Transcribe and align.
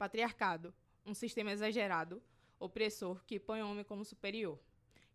Patriarcado, 0.00 0.74
um 1.04 1.12
sistema 1.12 1.52
exagerado, 1.52 2.22
opressor 2.58 3.22
que 3.26 3.38
põe 3.38 3.60
o 3.60 3.70
homem 3.70 3.84
como 3.84 4.02
superior, 4.02 4.58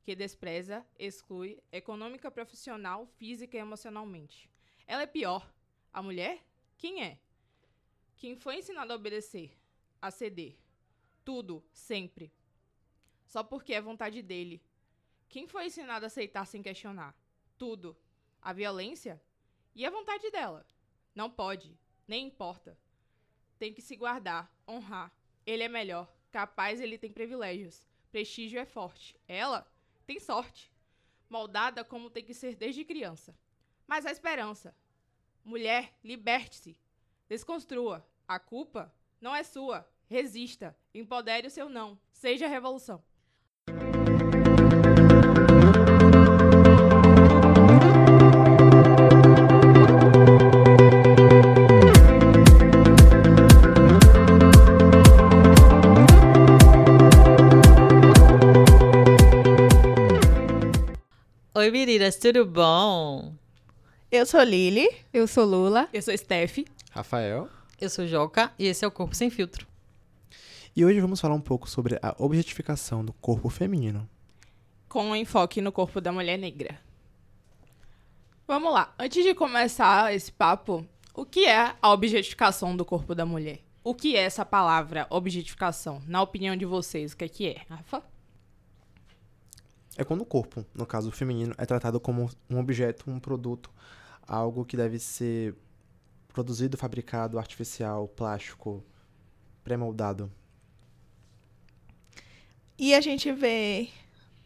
que 0.04 0.16
despreza, 0.16 0.86
exclui 1.00 1.60
econômica, 1.72 2.30
profissional, 2.30 3.08
física 3.18 3.58
e 3.58 3.60
emocionalmente. 3.60 4.48
Ela 4.86 5.02
é 5.02 5.08
pior. 5.08 5.52
A 5.92 6.04
mulher? 6.04 6.46
Quem 6.78 7.04
é? 7.04 7.20
Quem 8.16 8.36
foi 8.36 8.58
ensinado 8.60 8.94
a 8.94 8.96
obedecer, 8.96 9.58
a 10.00 10.12
ceder. 10.12 10.56
Tudo, 11.24 11.66
sempre. 11.74 12.32
Só 13.26 13.44
porque 13.44 13.74
é 13.74 13.82
vontade 13.82 14.22
dele. 14.22 14.62
Quem 15.28 15.48
foi 15.48 15.66
ensinado 15.66 16.06
a 16.06 16.10
aceitar 16.10 16.46
sem 16.46 16.62
questionar? 16.62 17.18
Tudo. 17.58 17.98
A 18.40 18.54
violência? 18.54 19.20
E 19.74 19.84
a 19.84 19.90
vontade 19.90 20.30
dela? 20.30 20.64
Não 21.16 21.28
pode, 21.28 21.76
nem 22.08 22.28
importa. 22.28 22.78
Tem 23.58 23.74
que 23.74 23.82
se 23.82 23.96
guardar, 23.96 24.52
honrar. 24.68 25.12
Ele 25.46 25.64
é 25.64 25.68
melhor, 25.68 26.12
capaz, 26.32 26.82
ele 26.82 26.98
tem 26.98 27.12
privilégios. 27.12 27.88
Prestígio 28.12 28.60
é 28.60 28.66
forte. 28.66 29.16
Ela 29.28 29.70
tem 30.06 30.20
sorte. 30.20 30.72
Moldada 31.30 31.84
como 31.84 32.10
tem 32.10 32.24
que 32.24 32.34
ser 32.34 32.56
desde 32.56 32.86
criança. 32.86 33.36
Mas 33.88 34.06
a 34.06 34.12
esperança. 34.12 34.76
Mulher, 35.44 35.94
liberte-se. 36.04 36.78
Desconstrua. 37.28 38.06
A 38.28 38.40
culpa 38.40 38.94
não 39.20 39.36
é 39.36 39.44
sua. 39.44 39.88
Resista. 40.08 40.76
Empodere 40.94 41.48
o 41.48 41.52
seu 41.52 41.70
não. 41.70 42.00
Seja 42.12 42.46
a 42.46 42.50
revolução. 42.50 43.04
Meninas, 61.78 62.16
tudo 62.16 62.46
bom? 62.46 63.34
Eu 64.10 64.26
sou 64.26 64.42
Lili. 64.44 64.88
Eu 65.12 65.28
sou 65.28 65.44
Lula. 65.44 65.90
Eu 65.92 66.02
sou 66.02 66.18
Steph. 66.18 66.60
Rafael. 66.90 67.50
Eu 67.78 67.90
sou 67.90 68.08
Joca 68.08 68.54
e 68.58 68.66
esse 68.66 68.86
é 68.86 68.88
o 68.88 68.92
Corpo 68.92 69.14
Sem 69.14 69.30
Filtro. 69.30 69.68
E 70.74 70.86
hoje 70.86 71.02
vamos 71.02 71.20
falar 71.20 71.36
um 71.36 71.42
pouco 71.42 71.70
sobre 71.70 72.00
a 72.02 72.16
objetificação 72.18 73.04
do 73.04 73.12
corpo 73.12 73.50
feminino. 73.50 74.10
Com 74.88 75.04
um 75.08 75.16
enfoque 75.18 75.60
no 75.60 75.70
corpo 75.70 76.00
da 76.00 76.14
mulher 76.14 76.38
negra. 76.38 76.80
Vamos 78.48 78.72
lá. 78.72 78.96
Antes 78.98 79.22
de 79.22 79.36
começar 79.36 80.16
esse 80.16 80.32
papo, 80.32 80.88
o 81.14 81.26
que 81.26 81.46
é 81.46 81.76
a 81.82 81.92
objetificação 81.92 82.74
do 82.74 82.86
corpo 82.86 83.14
da 83.14 83.26
mulher? 83.26 83.60
O 83.84 83.94
que 83.94 84.16
é 84.16 84.22
essa 84.22 84.46
palavra 84.46 85.08
objetificação? 85.10 86.02
Na 86.08 86.22
opinião 86.22 86.56
de 86.56 86.64
vocês, 86.64 87.12
o 87.12 87.18
que 87.18 87.26
é 87.26 87.28
que 87.28 87.48
é? 87.50 87.62
Rafa? 87.70 88.15
É 89.98 90.04
quando 90.04 90.22
o 90.22 90.26
corpo, 90.26 90.66
no 90.74 90.86
caso 90.86 91.12
feminino, 91.12 91.56
é 91.58 91.66
tratado 91.66 92.00
como 92.00 92.30
um 92.50 92.60
objeto, 92.60 93.10
um 93.10 93.20
produto, 93.20 93.72
algo 94.28 94.66
que 94.66 94.76
deve 94.76 95.00
ser 95.00 95.56
produzido, 96.28 96.78
fabricado, 96.78 97.40
artificial, 97.40 98.08
plástico, 98.10 98.84
pré-moldado. 99.64 100.30
E 102.78 102.94
a 102.94 103.00
gente 103.00 103.32
vê 103.32 103.88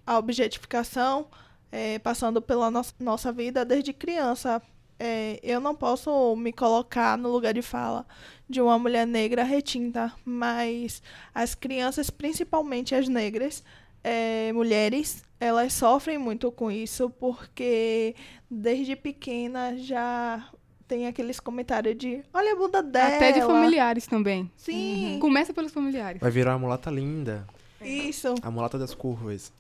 a 0.06 0.20
objetificação 0.20 1.28
é, 1.72 1.98
passando 1.98 2.42
pela 2.42 2.70
no 2.70 2.84
nossa 3.00 3.32
vida 3.32 3.66
desde 3.66 3.92
criança. 3.92 4.62
É, 5.00 5.40
eu 5.42 5.60
não 5.60 5.74
posso 5.74 6.36
me 6.36 6.52
colocar 6.52 7.18
no 7.18 7.30
lugar 7.32 7.54
de 7.54 7.62
fala 7.62 8.06
de 8.48 8.62
uma 8.62 8.78
mulher 8.78 9.08
negra 9.08 9.44
retinta, 9.44 10.14
mas 10.26 11.02
as 11.34 11.56
crianças, 11.56 12.10
principalmente 12.10 12.94
as 12.94 13.08
negras, 13.08 13.64
é, 14.04 14.52
mulheres, 14.54 15.24
elas 15.40 15.74
sofrem 15.74 16.18
muito 16.18 16.52
com 16.52 16.70
isso 16.72 17.10
porque 17.10 18.16
desde 18.50 18.96
pequena 18.96 19.78
já 19.78 20.48
tem 20.88 21.06
aqueles 21.08 21.40
comentários 21.40 21.96
de 21.98 22.24
olha 22.34 22.54
a 22.54 22.56
bunda 22.56 22.82
dela. 22.82 23.16
Até 23.16 23.32
de 23.32 23.42
familiares 23.42 24.08
também. 24.08 24.52
Sim. 24.58 25.18
Começa 25.22 25.54
pelos 25.54 25.72
familiares. 25.72 26.20
Vai 26.20 26.32
virar 26.32 26.54
uma 26.54 26.60
mulata 26.60 26.90
linda, 26.90 27.46
Isso. 27.82 28.34
a 28.42 28.50
mulata 28.52 28.78
das 28.78 28.94
curvas. 28.94 29.52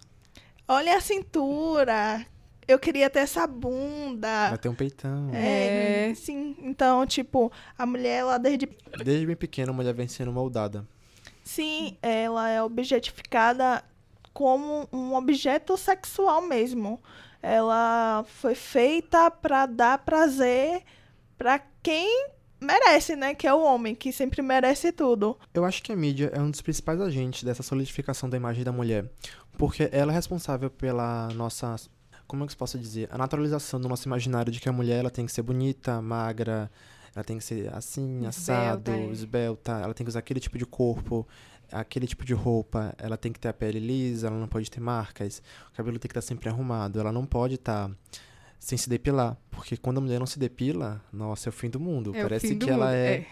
Olha 0.68 0.97
a 0.97 1.02
cintura. 1.02 2.25
Eu 2.68 2.78
queria 2.78 3.09
ter 3.09 3.19
essa 3.19 3.47
bunda. 3.47 4.50
Vai 4.50 4.58
ter 4.59 4.69
um 4.69 4.75
peitão. 4.75 5.31
É, 5.34 6.09
É. 6.09 6.13
sim. 6.13 6.56
Então, 6.62 7.03
tipo, 7.06 7.52
a 7.75 7.84
mulher, 7.86 8.19
ela 8.19 8.38
desde. 8.38 8.69
Desde 9.03 9.25
bem 9.25 9.36
pequena, 9.36 9.72
a 9.72 9.74
mulher 9.74 9.94
vem 9.94 10.08
sendo 10.08 10.31
moldada. 10.31 10.86
Sim, 11.44 11.97
ela 12.00 12.47
é 12.47 12.62
objetificada 12.62 13.84
como 14.39 14.88
um 14.94 15.16
objeto 15.16 15.75
sexual 15.75 16.41
mesmo. 16.41 17.01
Ela 17.44 18.23
foi 18.25 18.55
feita 18.55 19.29
pra 19.29 19.66
dar 19.66 19.97
prazer 19.97 20.81
pra 21.38 21.59
quem 21.83 22.29
merece, 22.57 23.17
né? 23.17 23.35
Que 23.35 23.45
é 23.45 23.53
o 23.53 23.61
homem, 23.61 23.94
que 23.94 24.13
sempre 24.13 24.41
merece 24.41 24.94
tudo. 24.94 25.38
Eu 25.53 25.66
acho 25.66 25.83
que 25.83 25.91
a 25.91 25.95
mídia 25.95 26.31
é 26.33 26.39
um 26.39 26.50
dos 26.50 26.61
principais 26.61 27.01
agentes 27.01 27.44
dessa 27.44 27.61
solidificação 27.61 28.29
da 28.29 28.38
imagem 28.38 28.63
da 28.63 28.72
mulher, 28.72 29.11
porque 29.57 29.89
ela 29.91 30.13
é 30.13 30.16
responsável 30.16 30.69
pela 30.69 31.27
nossa, 31.33 31.75
como 32.25 32.45
é 32.45 32.47
que 32.47 32.53
eu 32.53 32.57
posso 32.57 32.79
dizer, 32.79 33.09
a 33.11 33.17
naturalização 33.17 33.81
do 33.81 33.89
nosso 33.89 34.07
imaginário 34.07 34.53
de 34.53 34.61
que 34.61 34.69
a 34.69 34.73
mulher 34.73 35.00
ela 35.00 35.09
tem 35.09 35.25
que 35.25 35.33
ser 35.33 35.41
bonita, 35.41 36.01
magra, 36.01 36.71
ela 37.13 37.25
tem 37.25 37.38
que 37.38 37.44
ser 37.44 37.73
assim, 37.73 38.25
assado, 38.25 38.89
Esbelta, 38.89 38.91
é. 38.91 39.11
esbelta, 39.11 39.71
ela 39.83 39.94
tem 39.94 40.06
que 40.06 40.09
usar 40.09 40.19
aquele 40.19 40.39
tipo 40.39 40.57
de 40.57 40.66
corpo, 40.66 41.27
aquele 41.72 42.07
tipo 42.07 42.25
de 42.25 42.34
roupa, 42.34 42.94
ela 42.97 43.18
tem 43.18 43.31
que 43.31 43.40
ter 43.40 43.47
a 43.47 43.53
pele 43.53 43.80
lisa, 43.80 44.28
ela 44.28 44.38
não 44.38 44.47
pode 44.47 44.69
ter 44.69 44.80
marcas, 44.80 45.41
o 45.72 45.75
cabelo 45.75 46.00
tem 46.00 46.07
que 46.07 46.18
estar 46.18 46.22
sempre 46.22 46.50
arrumado, 46.50 47.00
ela 47.00 47.12
não 47.12 47.25
pode 47.25 47.56
estar 47.56 47.90
sem 48.59 48.78
se 48.78 48.90
depilar, 48.90 49.38
porque 49.50 49.78
quando 49.78 50.00
a 50.00 50.02
mulher 50.02 50.19
não 50.19 50.25
se 50.25 50.38
depila, 50.38 51.02
nossa, 51.13 51.47
é 51.47 51.52
o 51.52 51.53
fim 51.53 51.69
do 51.69 51.80
mundo. 51.80 52.13
É 52.13 52.19
o 52.19 52.24
Parece 52.24 52.53
do 52.53 52.66
que 52.66 52.72
ela 52.72 52.88
mundo, 52.88 52.96
é, 52.96 53.25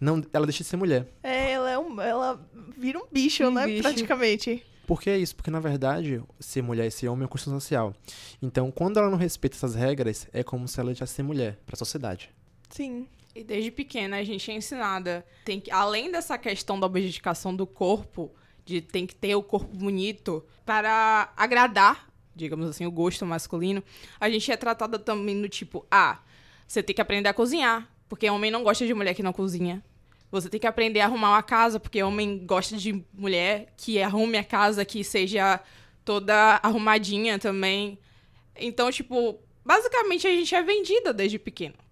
não, 0.00 0.22
ela 0.32 0.46
deixa 0.46 0.62
de 0.62 0.70
ser 0.70 0.76
mulher. 0.76 1.06
É, 1.22 1.52
ela 1.52 1.70
é 1.70 1.78
um, 1.78 2.00
ela 2.00 2.40
vira 2.76 2.98
um 2.98 3.06
bicho, 3.10 3.44
Um 3.44 3.50
né? 3.50 3.66
bicho. 3.66 3.82
Praticamente. 3.82 4.64
Por 4.86 5.00
que 5.00 5.14
isso? 5.16 5.34
Porque, 5.34 5.50
na 5.50 5.60
verdade, 5.60 6.22
ser 6.38 6.62
mulher 6.62 6.86
e 6.86 6.90
ser 6.90 7.08
homem 7.08 7.22
é 7.22 7.24
uma 7.24 7.28
construção 7.28 7.58
social. 7.58 7.94
Então, 8.42 8.70
quando 8.70 8.98
ela 8.98 9.08
não 9.10 9.16
respeita 9.16 9.56
essas 9.56 9.74
regras, 9.74 10.28
é 10.32 10.42
como 10.42 10.68
se 10.68 10.78
ela 10.78 10.90
deixasse 10.90 11.12
de 11.12 11.16
ser 11.16 11.22
mulher 11.22 11.58
para 11.64 11.74
a 11.74 11.78
sociedade. 11.78 12.30
Sim. 12.68 13.06
E 13.34 13.42
desde 13.42 13.70
pequena 13.70 14.18
a 14.18 14.24
gente 14.24 14.50
é 14.50 14.54
ensinada, 14.54 15.26
tem 15.44 15.60
que, 15.60 15.70
além 15.70 16.10
dessa 16.10 16.38
questão 16.38 16.78
da 16.78 16.86
objetificação 16.86 17.54
do 17.54 17.66
corpo, 17.66 18.32
de 18.64 18.80
tem 18.80 19.06
que 19.06 19.14
ter 19.14 19.34
o 19.34 19.42
corpo 19.42 19.76
bonito 19.76 20.44
para 20.64 21.32
agradar, 21.36 22.08
digamos 22.34 22.68
assim, 22.68 22.86
o 22.86 22.90
gosto 22.90 23.26
masculino, 23.26 23.82
a 24.20 24.30
gente 24.30 24.50
é 24.52 24.56
tratada 24.56 24.98
também 24.98 25.34
no 25.34 25.48
tipo, 25.48 25.84
ah, 25.90 26.20
você 26.66 26.82
tem 26.82 26.94
que 26.94 27.00
aprender 27.00 27.28
a 27.28 27.34
cozinhar, 27.34 27.88
porque 28.08 28.30
homem 28.30 28.50
não 28.50 28.62
gosta 28.62 28.86
de 28.86 28.94
mulher 28.94 29.14
que 29.14 29.22
não 29.22 29.32
cozinha. 29.32 29.82
Você 30.30 30.48
tem 30.48 30.58
que 30.58 30.66
aprender 30.66 31.00
a 31.00 31.04
arrumar 31.04 31.30
uma 31.30 31.42
casa, 31.42 31.78
porque 31.78 32.02
homem 32.02 32.44
gosta 32.44 32.76
de 32.76 33.04
mulher 33.12 33.72
que 33.76 34.02
arrume 34.02 34.38
a 34.38 34.44
casa, 34.44 34.84
que 34.84 35.04
seja 35.04 35.60
toda 36.04 36.60
arrumadinha 36.62 37.38
também. 37.38 37.98
Então, 38.56 38.90
tipo, 38.90 39.38
basicamente 39.64 40.26
a 40.26 40.30
gente 40.30 40.52
é 40.54 40.62
vendida 40.62 41.12
desde 41.12 41.38
pequeno. 41.38 41.83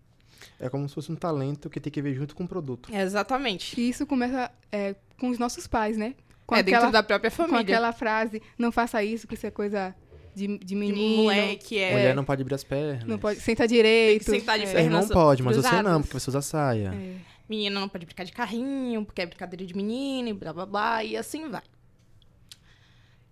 É 0.65 0.71
como 0.71 0.89
se 0.89 0.95
fosse 0.95 1.11
um 1.11 1.17
talento 1.17 1.69
que 1.69 1.81
tem 1.81 1.93
que 1.93 2.01
vir 2.01 2.15
junto 2.15 2.35
com 2.37 2.45
o 2.45 2.49
produto. 2.49 2.89
Exatamente. 2.95 3.79
E 3.81 3.89
isso 3.89 4.07
começa 4.07 4.51
é, 4.71 4.95
com 5.19 5.29
os 5.29 5.39
nossos 5.39 5.67
pais, 5.67 5.97
né? 5.97 6.15
Com 6.47 6.55
é 6.55 6.61
aquela, 6.61 6.79
dentro 6.79 6.93
da 6.93 7.03
própria 7.03 7.31
com 7.31 7.37
família. 7.37 7.61
aquela 7.61 7.93
frase, 7.93 8.41
não 8.57 8.71
faça 8.71 9.03
isso, 9.03 9.27
que 9.27 9.35
isso 9.35 9.47
é 9.47 9.51
coisa 9.51 9.95
de, 10.35 10.47
de 10.47 10.65
de 10.65 10.75
menino. 10.77 11.25
moleque, 11.25 11.79
é. 11.79 11.91
Mulher 11.93 12.15
não 12.15 12.25
pode 12.25 12.43
abrir 12.43 12.55
as 12.55 12.63
pernas. 12.65 13.05
Não 13.05 13.19
pode, 13.19 13.41
senta 13.41 13.67
direito. 13.67 14.25
Tem 14.27 14.35
que 14.35 14.41
sentar 14.41 14.59
de 14.59 14.67
é, 14.67 14.69
É, 14.69 14.73
pernas 14.73 15.09
não 15.09 15.15
pode, 15.15 15.43
mas 15.43 15.57
você 15.57 15.69
cruzadas. 15.69 15.93
não, 15.93 16.01
porque 16.01 16.19
você 16.19 16.31
usa 16.31 16.41
saia. 16.41 16.93
é. 16.95 17.33
Menina 17.49 17.81
não 17.81 17.89
pode 17.89 18.07
brincar 18.07 18.25
de 18.25 18.33
carrinho, 18.33 19.05
porque 19.05 19.21
é 19.21 19.27
brincadeira 19.27 19.67
de 19.67 19.75
menino, 19.77 20.29
e 20.29 20.33
blá 20.33 20.53
blá 20.53 20.65
blá, 20.65 21.05
e 21.05 21.17
assim 21.17 21.49
vai. 21.51 21.63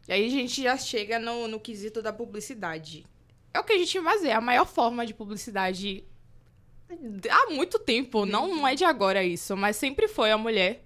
E 0.09 0.13
aí 0.13 0.27
a 0.27 0.31
gente 0.31 0.63
já 0.63 0.77
chega 0.77 1.19
no, 1.19 1.47
no 1.47 1.61
quesito 1.61 2.03
da 2.03 2.13
publicidade. 2.13 3.07
É 3.55 3.61
o 3.61 3.65
que 3.65 3.73
a 3.73 3.79
gente 3.79 3.99
mais 4.01 4.21
vê, 4.23 4.33
a 4.33 4.41
maior 4.41 4.67
forma 4.67 5.07
de 5.07 5.15
publicidade 5.15 6.05
há 7.31 7.51
muito 7.51 7.79
tempo, 7.79 8.25
não, 8.27 8.49
não 8.49 8.67
é 8.67 8.75
de 8.75 8.85
agora 8.85 9.23
isso, 9.25 9.57
mas 9.57 9.77
sempre 9.77 10.09
foi 10.09 10.31
a 10.31 10.39
mulher. 10.39 10.85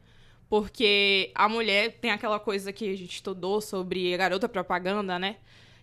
Porque 0.48 1.32
a 1.34 1.48
mulher 1.48 1.98
tem 2.00 2.10
aquela 2.10 2.38
coisa 2.38 2.72
que 2.72 2.88
a 2.88 2.96
gente 2.96 3.14
estudou 3.14 3.60
sobre 3.60 4.12
a 4.14 4.16
garota 4.16 4.48
propaganda, 4.48 5.18
né? 5.18 5.36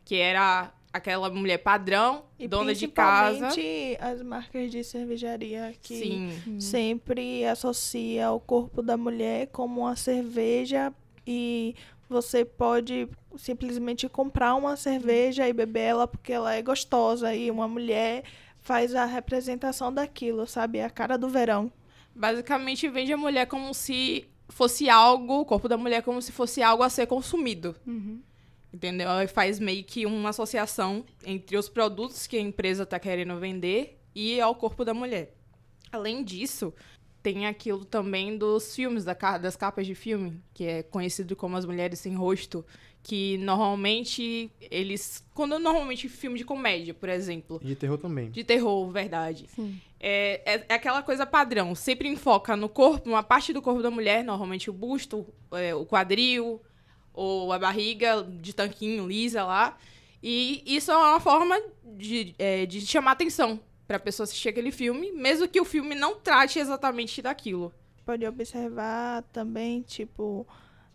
Que 0.05 0.15
era 0.15 0.71
aquela 0.93 1.29
mulher 1.29 1.57
padrão, 1.57 2.25
E 2.37 2.47
dona 2.47 2.73
de 2.73 2.87
casa. 2.87 3.47
principalmente 3.47 3.97
as 3.99 4.21
marcas 4.21 4.71
de 4.71 4.83
cervejaria 4.83 5.73
que 5.81 5.95
Sim. 5.95 6.59
sempre 6.59 7.45
associa 7.45 8.31
o 8.31 8.39
corpo 8.39 8.81
da 8.81 8.95
mulher 8.97 9.47
como 9.47 9.81
uma 9.81 9.95
cerveja 9.95 10.93
e 11.25 11.75
você 12.09 12.43
pode 12.43 13.07
simplesmente 13.37 14.07
comprar 14.09 14.53
uma 14.55 14.75
cerveja 14.75 15.47
e 15.47 15.53
beber 15.53 15.81
ela 15.81 16.07
porque 16.07 16.33
ela 16.33 16.53
é 16.53 16.61
gostosa 16.61 17.33
e 17.33 17.49
uma 17.49 17.67
mulher 17.69 18.23
faz 18.61 18.95
a 18.95 19.05
representação 19.05 19.93
daquilo, 19.93 20.47
sabe? 20.47 20.77
É 20.77 20.85
a 20.85 20.89
cara 20.89 21.17
do 21.17 21.27
verão. 21.27 21.71
Basicamente 22.15 22.87
vende 22.87 23.11
a 23.11 23.17
mulher 23.17 23.47
como 23.47 23.73
se 23.73 24.27
fosse 24.49 24.89
algo, 24.89 25.41
o 25.41 25.45
corpo 25.45 25.67
da 25.67 25.77
mulher 25.77 26.03
como 26.03 26.21
se 26.21 26.31
fosse 26.31 26.61
algo 26.61 26.83
a 26.83 26.89
ser 26.89 27.07
consumido. 27.07 27.75
Uhum. 27.85 28.21
Entendeu? 28.73 29.09
Ela 29.09 29.27
faz 29.27 29.59
meio 29.59 29.83
que 29.83 30.05
uma 30.05 30.29
associação 30.29 31.05
entre 31.25 31.57
os 31.57 31.67
produtos 31.67 32.27
que 32.27 32.37
a 32.37 32.41
empresa 32.41 32.83
está 32.83 32.99
querendo 32.99 33.37
vender 33.37 33.99
e 34.15 34.39
ao 34.39 34.55
corpo 34.55 34.85
da 34.85 34.93
mulher. 34.93 35.35
Além 35.91 36.23
disso, 36.23 36.73
tem 37.21 37.45
aquilo 37.45 37.85
também 37.85 38.37
dos 38.37 38.75
filmes, 38.75 39.05
das 39.05 39.55
capas 39.55 39.85
de 39.85 39.95
filme, 39.95 40.41
que 40.53 40.63
é 40.63 40.83
conhecido 40.83 41.35
como 41.35 41.55
as 41.55 41.65
mulheres 41.65 41.99
sem 41.99 42.15
rosto, 42.15 42.65
que 43.03 43.37
normalmente 43.37 44.51
eles. 44.59 45.23
Quando 45.33 45.57
normalmente 45.59 46.09
filme 46.09 46.37
de 46.37 46.45
comédia, 46.45 46.93
por 46.93 47.09
exemplo. 47.09 47.59
De 47.63 47.75
terror 47.75 47.97
também. 47.97 48.29
De 48.29 48.43
terror, 48.43 48.89
verdade. 48.91 49.45
Sim. 49.55 49.79
É, 49.99 50.41
é, 50.45 50.65
é 50.69 50.73
aquela 50.73 51.03
coisa 51.03 51.25
padrão. 51.25 51.75
Sempre 51.75 52.07
enfoca 52.07 52.55
no 52.55 52.69
corpo, 52.69 53.09
uma 53.09 53.23
parte 53.23 53.53
do 53.53 53.61
corpo 53.61 53.81
da 53.81 53.91
mulher, 53.91 54.23
normalmente 54.23 54.69
o 54.69 54.73
busto, 54.73 55.25
é, 55.51 55.73
o 55.75 55.85
quadril, 55.85 56.61
ou 57.13 57.51
a 57.51 57.59
barriga 57.59 58.23
de 58.23 58.53
tanquinho 58.53 59.07
lisa 59.07 59.43
lá. 59.43 59.77
E 60.23 60.63
isso 60.65 60.91
é 60.91 60.97
uma 60.97 61.19
forma 61.19 61.59
de, 61.83 62.35
é, 62.37 62.65
de 62.65 62.81
chamar 62.81 63.11
atenção 63.11 63.59
pra 63.91 63.99
pessoa 63.99 64.23
assistir 64.23 64.49
aquele 64.49 64.71
filme, 64.71 65.11
mesmo 65.11 65.47
que 65.47 65.59
o 65.59 65.65
filme 65.65 65.93
não 65.95 66.15
trate 66.15 66.59
exatamente 66.59 67.21
daquilo. 67.21 67.73
Pode 68.05 68.25
observar 68.25 69.21
também, 69.33 69.81
tipo, 69.81 70.47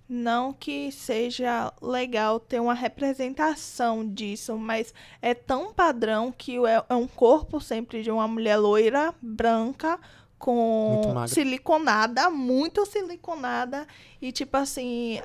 não 0.08 0.52
que 0.52 0.90
seja 0.90 1.72
legal 1.82 2.40
ter 2.40 2.58
uma 2.60 2.74
representação 2.74 4.06
disso, 4.08 4.56
mas 4.56 4.94
é 5.20 5.34
tão 5.34 5.72
padrão 5.74 6.32
que 6.32 6.56
é, 6.66 6.82
é 6.88 6.94
um 6.94 7.06
corpo 7.06 7.60
sempre 7.60 8.02
de 8.02 8.10
uma 8.10 8.26
mulher 8.26 8.56
loira, 8.56 9.14
branca, 9.20 9.90
Muito 9.90 10.00
com 10.38 11.12
magra. 11.14 11.28
siliconada, 11.28 12.30
muito 12.30 12.84
siliconada, 12.86 13.86
e 14.22 14.32
tipo 14.32 14.56
assim, 14.56 15.20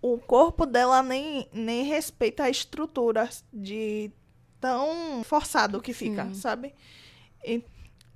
o 0.00 0.18
corpo 0.18 0.64
dela 0.64 1.02
nem, 1.02 1.48
nem 1.52 1.84
respeita 1.84 2.44
a 2.44 2.50
estrutura 2.50 3.28
de 3.52 4.10
tão 4.60 5.22
forçado 5.24 5.80
que 5.80 5.92
fica, 5.92 6.26
Sim. 6.26 6.34
sabe? 6.34 6.74
É, 7.44 7.60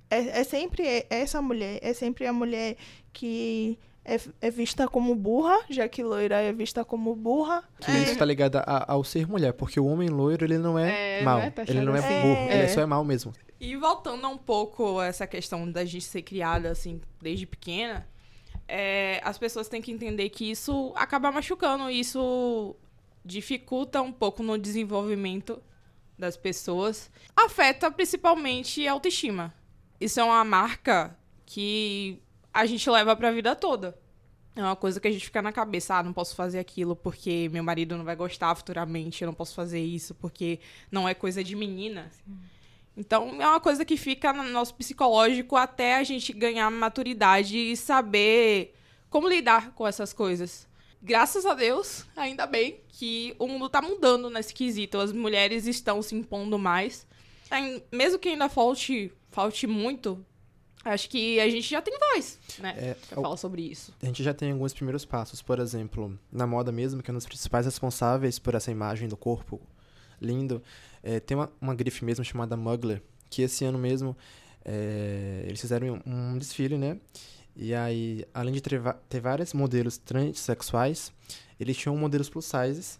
é 0.09 0.43
sempre 0.43 1.05
essa 1.09 1.41
mulher, 1.41 1.79
é 1.81 1.93
sempre 1.93 2.27
a 2.27 2.33
mulher 2.33 2.75
que 3.11 3.79
é, 4.05 4.19
é 4.41 4.51
vista 4.51 4.87
como 4.87 5.15
burra, 5.15 5.57
já 5.69 5.87
que 5.87 6.03
loira 6.03 6.41
é 6.41 6.51
vista 6.53 6.83
como 6.85 7.15
burra. 7.15 7.63
Que 7.79 7.91
isso 7.91 8.17
tá 8.17 8.25
ligado 8.25 8.57
a- 8.57 8.85
ao 8.87 9.03
ser 9.03 9.27
mulher, 9.27 9.53
porque 9.53 9.79
o 9.79 9.85
homem 9.85 10.09
loiro, 10.09 10.45
ele 10.45 10.57
não 10.57 10.77
é, 10.77 11.19
É, 11.19 11.23
mal. 11.23 11.39
não 11.39 11.45
é 11.45 11.53
ele 11.67 11.81
não 11.81 11.95
é 11.95 11.99
assim. 11.99 12.21
burro, 12.21 12.49
É. 12.49 12.59
ele 12.59 12.67
só 12.69 12.81
é 12.81 12.85
mal 12.85 13.03
mesmo. 13.03 13.33
E 13.59 13.75
voltando 13.77 14.27
um 14.27 14.37
pouco 14.37 14.99
a 14.99 15.05
essa 15.05 15.25
questão 15.25 15.71
da 15.71 15.85
gente 15.85 16.03
ser 16.05 16.21
criada, 16.21 16.69
assim, 16.69 16.99
desde 17.21 17.45
pequena, 17.47 18.05
é, 18.67 19.21
as 19.23 19.37
pessoas 19.37 19.69
têm 19.69 19.81
que 19.81 19.91
entender 19.91 20.29
que 20.29 20.51
isso 20.51 20.91
acaba 20.95 21.31
machucando, 21.31 21.89
isso 21.89 22.75
dificulta 23.23 24.01
um 24.01 24.11
pouco 24.11 24.43
no 24.43 24.57
desenvolvimento 24.57 25.61
das 26.17 26.37
pessoas. 26.37 27.11
Afeta 27.35 27.91
principalmente 27.91 28.87
a 28.87 28.91
autoestima. 28.91 29.53
Isso 29.99 30.19
é 30.19 30.23
uma 30.23 30.43
marca 30.43 31.17
que 31.45 32.21
a 32.53 32.65
gente 32.65 32.89
leva 32.89 33.15
pra 33.15 33.31
vida 33.31 33.55
toda. 33.55 33.97
É 34.55 34.61
uma 34.61 34.75
coisa 34.75 34.99
que 34.99 35.07
a 35.07 35.11
gente 35.11 35.25
fica 35.25 35.41
na 35.41 35.51
cabeça, 35.51 35.95
ah, 35.95 36.03
não 36.03 36.13
posso 36.13 36.35
fazer 36.35 36.59
aquilo 36.59 36.95
porque 36.95 37.49
meu 37.51 37.63
marido 37.63 37.97
não 37.97 38.05
vai 38.05 38.15
gostar 38.15 38.53
futuramente, 38.53 39.23
eu 39.23 39.25
não 39.25 39.33
posso 39.33 39.55
fazer 39.55 39.79
isso 39.79 40.13
porque 40.13 40.59
não 40.91 41.09
é 41.09 41.15
coisa 41.15 41.43
de 41.43 41.55
menina. 41.55 42.11
Então, 42.95 43.41
é 43.41 43.47
uma 43.47 43.59
coisa 43.59 43.83
que 43.83 43.97
fica 43.97 44.31
no 44.31 44.43
nosso 44.43 44.75
psicológico 44.75 45.55
até 45.55 45.95
a 45.95 46.03
gente 46.03 46.31
ganhar 46.31 46.69
maturidade 46.69 47.57
e 47.57 47.75
saber 47.75 48.75
como 49.09 49.27
lidar 49.27 49.71
com 49.71 49.87
essas 49.87 50.13
coisas. 50.13 50.67
Graças 51.03 51.45
a 51.45 51.53
Deus, 51.53 52.05
ainda 52.15 52.45
bem 52.47 52.79
que 52.87 53.35
o 53.37 53.45
mundo 53.45 53.67
tá 53.67 53.81
mudando 53.81 54.29
nesse 54.29 54.53
quesito. 54.53 54.97
As 54.97 55.11
mulheres 55.11 55.67
estão 55.67 56.01
se 56.01 56.15
impondo 56.15 56.57
mais. 56.57 57.05
Ai- 57.51 57.83
Mesmo 57.91 58.17
que 58.17 58.29
ainda 58.29 58.47
falte, 58.47 59.11
falte 59.29 59.67
muito, 59.67 60.25
acho 60.85 61.09
que 61.09 61.39
a 61.41 61.49
gente 61.49 61.69
já 61.69 61.81
tem 61.81 61.93
voz, 61.99 62.39
né? 62.59 62.73
É, 62.77 62.93
pra 62.93 63.21
falar 63.21 63.35
sobre 63.37 63.61
isso. 63.63 63.93
A 64.01 64.05
gente 64.05 64.23
já 64.23 64.33
tem 64.33 64.51
alguns 64.53 64.73
primeiros 64.73 65.03
passos, 65.03 65.41
por 65.41 65.59
exemplo, 65.59 66.17
na 66.31 66.47
moda 66.47 66.71
mesmo, 66.71 67.03
que 67.03 67.11
é 67.11 67.13
um 67.13 67.17
dos 67.17 67.25
principais 67.25 67.65
responsáveis 67.65 68.39
por 68.39 68.55
essa 68.55 68.71
imagem 68.71 69.09
do 69.09 69.17
corpo 69.17 69.59
lindo. 70.21 70.63
é, 71.03 71.19
tem 71.19 71.35
uma, 71.35 71.51
uma 71.59 71.75
grife 71.75 72.05
mesmo 72.05 72.23
chamada 72.23 72.55
Mugler, 72.55 73.01
que 73.29 73.41
esse 73.41 73.65
ano 73.65 73.77
mesmo 73.77 74.15
é, 74.63 75.43
eles 75.45 75.59
fizeram 75.59 76.01
um 76.05 76.37
desfile, 76.37 76.77
né? 76.77 76.97
E 77.55 77.73
aí, 77.73 78.25
além 78.33 78.53
de 78.53 78.61
ter, 78.61 78.81
ter 79.07 79.19
vários 79.19 79.53
modelos 79.53 79.97
transexuais, 79.97 81.11
eles 81.59 81.77
tinham 81.77 81.95
modelos 81.95 82.29
plus 82.29 82.45
sizes. 82.45 82.99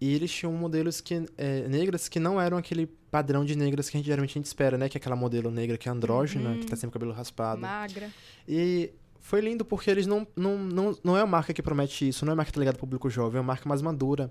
E 0.00 0.14
eles 0.14 0.30
tinham 0.30 0.52
modelos 0.52 1.00
que, 1.00 1.26
é, 1.36 1.68
negras 1.68 2.08
que 2.08 2.18
não 2.18 2.40
eram 2.40 2.56
aquele 2.56 2.86
padrão 3.10 3.44
de 3.44 3.54
negras 3.56 3.90
que 3.90 3.96
a 3.96 3.98
gente 3.98 4.06
geralmente 4.06 4.30
a 4.30 4.34
gente 4.34 4.46
espera, 4.46 4.78
né? 4.78 4.88
Que 4.88 4.96
é 4.96 4.98
aquela 4.98 5.16
modelo 5.16 5.50
negra 5.50 5.76
que 5.76 5.88
é 5.88 5.92
andrógena, 5.92 6.56
que 6.56 6.66
tá 6.66 6.76
sempre 6.76 6.92
com 6.92 6.98
o 6.98 7.00
cabelo 7.00 7.12
raspado. 7.12 7.60
Magra. 7.60 8.10
E 8.48 8.92
foi 9.20 9.40
lindo 9.40 9.64
porque 9.64 9.90
eles 9.90 10.06
não, 10.06 10.26
não, 10.34 10.58
não, 10.58 10.98
não 11.04 11.16
é 11.16 11.22
uma 11.22 11.30
marca 11.30 11.52
que 11.52 11.62
promete 11.62 12.08
isso, 12.08 12.24
não 12.24 12.30
é 12.30 12.32
uma 12.32 12.36
marca 12.38 12.50
que 12.50 12.54
tá 12.54 12.60
ligada 12.60 12.76
ao 12.76 12.80
público 12.80 13.10
jovem, 13.10 13.38
é 13.38 13.40
uma 13.40 13.48
marca 13.48 13.68
mais 13.68 13.82
madura. 13.82 14.30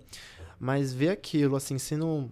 Mas 0.60 0.94
ver 0.94 1.10
aquilo, 1.10 1.56
assim, 1.56 1.78
sendo 1.78 2.30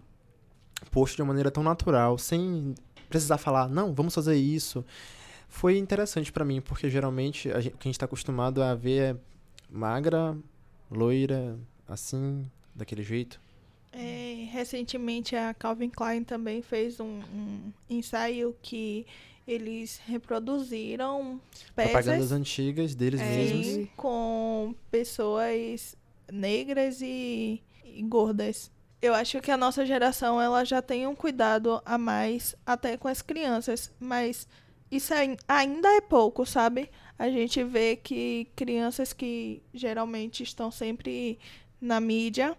posto 0.91 1.15
de 1.15 1.21
uma 1.21 1.27
maneira 1.27 1.51
tão 1.51 1.63
natural, 1.63 2.17
sem 2.17 2.73
precisar 3.07 3.37
falar, 3.37 3.69
não, 3.69 3.93
vamos 3.93 4.13
fazer 4.13 4.35
isso, 4.35 4.83
foi 5.47 5.77
interessante 5.77 6.31
pra 6.31 6.45
mim, 6.45 6.61
porque 6.61 6.89
geralmente 6.89 7.51
a 7.51 7.59
gente, 7.59 7.73
o 7.73 7.77
que 7.77 7.87
a 7.87 7.89
gente 7.89 7.99
tá 7.99 8.05
acostumado 8.05 8.61
a 8.61 8.75
ver 8.75 9.15
é 9.15 9.15
magra, 9.69 10.37
loira, 10.89 11.57
assim, 11.87 12.49
daquele 12.75 13.03
jeito. 13.03 13.39
É, 13.91 14.47
recentemente 14.51 15.35
a 15.35 15.53
Calvin 15.53 15.89
Klein 15.89 16.23
também 16.23 16.61
fez 16.61 16.99
um, 16.99 17.21
um 17.33 17.71
ensaio 17.89 18.55
que 18.61 19.05
eles 19.47 19.99
reproduziram 20.05 21.39
Propagandas 21.73 22.05
peças 22.05 22.31
antigas 22.31 22.93
deles 22.93 23.21
mesmos. 23.21 23.65
sim, 23.65 23.89
com 23.95 24.75
pessoas 24.91 25.95
negras 26.31 27.01
e, 27.01 27.61
e 27.83 28.01
gordas. 28.03 28.69
Eu 29.01 29.13
acho 29.13 29.39
que 29.39 29.49
a 29.49 29.57
nossa 29.57 29.85
geração 29.85 30.41
ela 30.41 30.65
já 30.65 30.81
tem 30.81 31.07
um 31.07 31.15
cuidado 31.15 31.81
a 31.85 31.97
mais 31.97 32.55
até 32.65 32.97
com 32.97 33.07
as 33.07 33.21
crianças, 33.21 33.91
mas 33.99 34.47
isso 34.91 35.13
ai- 35.13 35.37
ainda 35.47 35.87
é 35.89 36.01
pouco, 36.01 36.45
sabe? 36.45 36.89
A 37.19 37.29
gente 37.29 37.63
vê 37.63 37.95
que 37.95 38.47
crianças 38.55 39.11
que 39.13 39.61
geralmente 39.73 40.43
estão 40.43 40.69
sempre 40.71 41.39
na 41.81 41.99
mídia, 41.99 42.55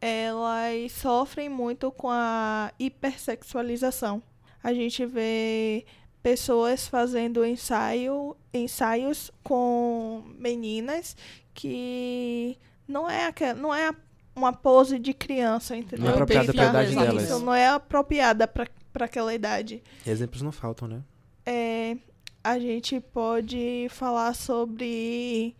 elas 0.00 0.92
sofrem 0.92 1.48
muito 1.48 1.90
com 1.92 2.08
a 2.10 2.72
hipersexualização. 2.78 4.22
A 4.62 4.72
gente 4.74 5.04
vê 5.06 5.84
pessoas 6.22 6.86
fazendo 6.88 7.44
ensaio, 7.44 8.36
ensaios 8.52 9.30
com 9.42 10.22
meninas 10.38 11.16
que 11.52 12.58
não 12.88 13.08
é, 13.08 13.26
aquela, 13.26 13.54
não 13.54 13.74
é 13.74 13.88
a- 13.88 13.94
uma 14.36 14.52
pose 14.52 14.98
de 14.98 15.14
criança, 15.14 15.76
entendeu? 15.76 16.06
Não 16.06 16.10
é 16.10 16.14
apropriada 16.14 16.52
pra 16.52 16.64
idade 16.68 16.90
Isso, 16.90 16.98
delas. 17.00 17.42
não 17.42 17.54
é 17.54 17.68
apropriada 17.68 18.48
para 18.48 18.68
aquela 19.04 19.32
idade. 19.34 19.82
Exemplos 20.06 20.42
não 20.42 20.50
faltam, 20.50 20.88
né? 20.88 21.02
É, 21.46 21.96
a 22.42 22.58
gente 22.58 23.00
pode 23.00 23.86
falar 23.90 24.34
sobre 24.34 25.54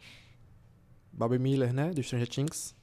Bobby 1.13 1.39
Miller, 1.39 1.73
né? 1.73 1.91
Do 1.91 2.03
Stranger 2.03 2.29
Things. 2.29 2.75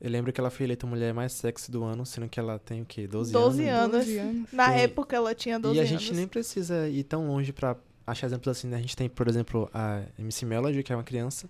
Eu 0.00 0.10
lembro 0.10 0.32
que 0.32 0.40
ela 0.40 0.50
foi 0.50 0.66
eleita 0.66 0.84
a 0.84 0.88
mulher 0.90 1.14
mais 1.14 1.32
sexy 1.32 1.70
do 1.70 1.84
ano, 1.84 2.04
sendo 2.04 2.28
que 2.28 2.38
ela 2.40 2.58
tem 2.58 2.82
o 2.82 2.84
quê? 2.84 3.06
12, 3.06 3.32
12 3.32 3.68
anos? 3.68 3.94
anos. 3.94 4.06
12 4.06 4.18
anos. 4.18 4.52
Na 4.52 4.68
Tem- 4.72 4.80
época 4.82 5.14
ela 5.14 5.34
tinha 5.34 5.58
12 5.60 5.76
E 5.76 5.80
a 5.80 5.82
anos. 5.84 5.90
gente 6.02 6.12
nem 6.14 6.26
precisa 6.26 6.88
ir 6.88 7.04
tão 7.04 7.28
longe 7.28 7.52
pra 7.52 7.76
achar 8.04 8.26
exemplos 8.26 8.48
assim, 8.56 8.66
né? 8.66 8.78
A 8.78 8.80
gente 8.80 8.96
tem, 8.96 9.08
por 9.08 9.28
exemplo, 9.28 9.70
a 9.72 10.02
MC 10.18 10.44
Melody, 10.44 10.82
que 10.82 10.92
é 10.92 10.96
uma 10.96 11.04
criança, 11.04 11.48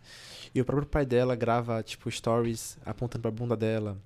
e 0.54 0.60
o 0.60 0.64
próprio 0.66 0.86
pai 0.86 1.06
dela 1.06 1.34
grava, 1.34 1.82
tipo, 1.82 2.10
stories 2.10 2.76
apontando 2.84 3.22
pra 3.22 3.30
bunda 3.30 3.56
dela. 3.56 3.96